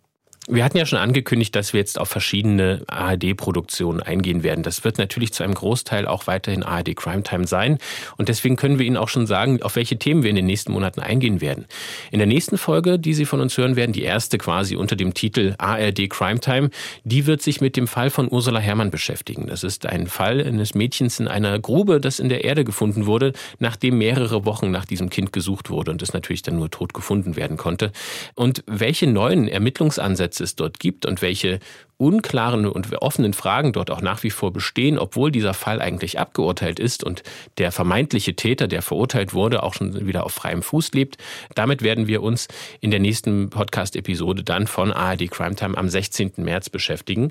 [0.47, 4.63] Wir hatten ja schon angekündigt, dass wir jetzt auf verschiedene ARD-Produktionen eingehen werden.
[4.63, 7.79] Das wird natürlich zu einem Großteil auch weiterhin ARD Crime Time sein.
[8.19, 10.73] Und deswegen können wir Ihnen auch schon sagen, auf welche Themen wir in den nächsten
[10.73, 11.65] Monaten eingehen werden.
[12.11, 15.15] In der nächsten Folge, die Sie von uns hören werden, die erste quasi unter dem
[15.15, 16.69] Titel ARD Crime Time,
[17.05, 19.47] die wird sich mit dem Fall von Ursula Herrmann beschäftigen.
[19.47, 23.33] Das ist ein Fall eines Mädchens in einer Grube, das in der Erde gefunden wurde,
[23.61, 27.35] nachdem mehrere Wochen nach diesem Kind gesucht wurde und es natürlich dann nur tot gefunden
[27.35, 27.93] werden konnte.
[28.35, 31.61] Und welche neuen Ermittlungsansätze Gesetz es dort gibt und welche
[31.97, 36.80] unklaren und offenen Fragen dort auch nach wie vor bestehen, obwohl dieser Fall eigentlich abgeurteilt
[36.80, 37.22] ist und
[37.59, 41.18] der vermeintliche Täter, der verurteilt wurde, auch schon wieder auf freiem Fuß lebt.
[41.55, 42.49] Damit werden wir uns
[42.80, 46.32] in der nächsten Podcast-Episode dann von ARD Crime Time am 16.
[46.39, 47.30] März beschäftigen.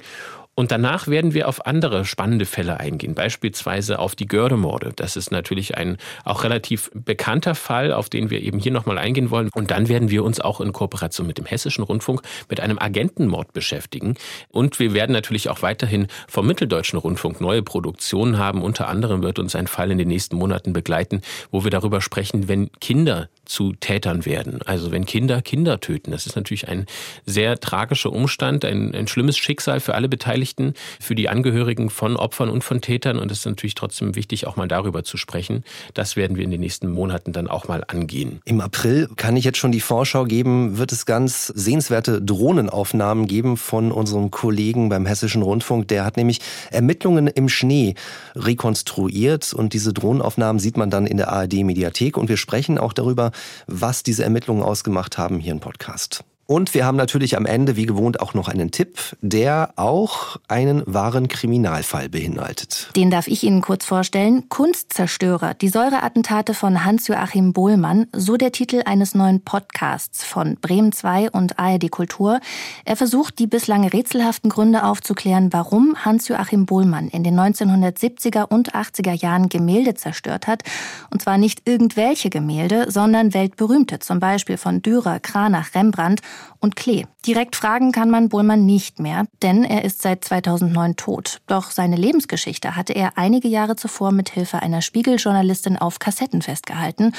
[0.56, 4.94] Und danach werden wir auf andere spannende Fälle eingehen, beispielsweise auf die Gördemorde.
[4.96, 9.32] Das ist natürlich ein auch relativ bekannter Fall, auf den wir eben hier nochmal eingehen
[9.32, 9.50] wollen.
[9.54, 13.54] Und dann werden wir uns auch in Kooperation mit dem Hessischen Rundfunk mit einem Agentenmord
[13.54, 14.16] beschäftigen.
[14.50, 18.62] Und wir werden natürlich auch weiterhin vom Mitteldeutschen Rundfunk neue Produktionen haben.
[18.62, 22.48] Unter anderem wird uns ein Fall in den nächsten Monaten begleiten, wo wir darüber sprechen,
[22.48, 24.62] wenn Kinder zu Tätern werden.
[24.66, 26.12] Also wenn Kinder Kinder töten.
[26.12, 26.86] Das ist natürlich ein
[27.26, 30.08] sehr tragischer Umstand, ein, ein schlimmes Schicksal für alle
[30.44, 33.18] Beteiligten, für die Angehörigen von Opfern und von Tätern.
[33.20, 35.64] Und es ist natürlich trotzdem wichtig, auch mal darüber zu sprechen.
[35.94, 38.40] Das werden wir in den nächsten Monaten dann auch mal angehen.
[38.46, 43.58] Im April kann ich jetzt schon die Vorschau geben, wird es ganz sehenswerte Drohnenaufnahmen geben
[43.58, 45.88] von unserem Kollegen beim Hessischen Rundfunk.
[45.88, 46.40] Der hat nämlich
[46.72, 47.96] Ermittlungen im Schnee
[48.36, 52.94] rekonstruiert und diese Drohnenaufnahmen sieht man dann in der ARD Mediathek und wir sprechen auch
[52.94, 53.32] darüber,
[53.68, 56.24] was diese Ermittlungen ausgemacht haben hier im Podcast.
[56.46, 60.84] Und wir haben natürlich am Ende, wie gewohnt, auch noch einen Tipp, der auch einen
[60.86, 62.90] wahren Kriminalfall beinhaltet.
[62.98, 64.50] Den darf ich Ihnen kurz vorstellen.
[64.50, 71.32] Kunstzerstörer, die Säureattentate von Hans-Joachim Bohlmann, so der Titel eines neuen Podcasts von Bremen 2
[71.32, 72.42] und ARD Kultur.
[72.84, 79.14] Er versucht, die bislang rätselhaften Gründe aufzuklären, warum Hans-Joachim Bohlmann in den 1970er und 80er
[79.14, 80.64] Jahren Gemälde zerstört hat.
[81.10, 86.22] Und zwar nicht irgendwelche Gemälde, sondern weltberühmte, zum Beispiel von Dürer, Kranach, Rembrandt
[86.60, 87.06] und Klee.
[87.26, 91.42] Direkt fragen kann man Bullmann nicht mehr, denn er ist seit 2009 tot.
[91.48, 97.14] Doch seine Lebensgeschichte hatte er einige Jahre zuvor mit Hilfe einer Spiegeljournalistin auf Kassetten festgehalten.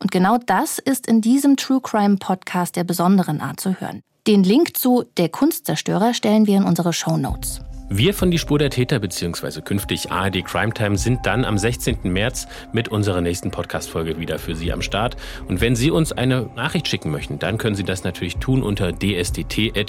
[0.00, 4.02] Und genau das ist in diesem True Crime Podcast der besonderen Art zu hören.
[4.26, 7.60] Den Link zu Der Kunstzerstörer stellen wir in unsere Show Notes.
[7.92, 9.62] Wir von Die Spur der Täter bzw.
[9.62, 11.98] künftig ARD Crime Time sind dann am 16.
[12.04, 15.16] März mit unserer nächsten Podcast-Folge wieder für Sie am Start.
[15.48, 18.92] Und wenn Sie uns eine Nachricht schicken möchten, dann können Sie das natürlich tun unter
[18.92, 19.82] dsdt.mdr.de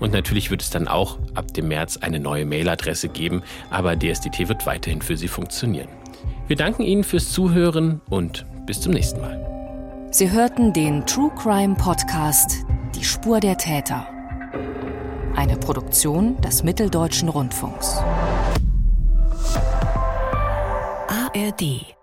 [0.00, 4.50] und natürlich wird es dann auch ab dem März eine neue Mailadresse geben, aber DSDT
[4.50, 5.88] wird weiterhin für Sie funktionieren.
[6.46, 10.10] Wir danken Ihnen fürs Zuhören und bis zum nächsten Mal.
[10.10, 14.06] Sie hörten den True Crime Podcast Die Spur der Täter.
[15.34, 17.96] Eine Produktion des Mitteldeutschen Rundfunks.
[21.08, 21.94] ARD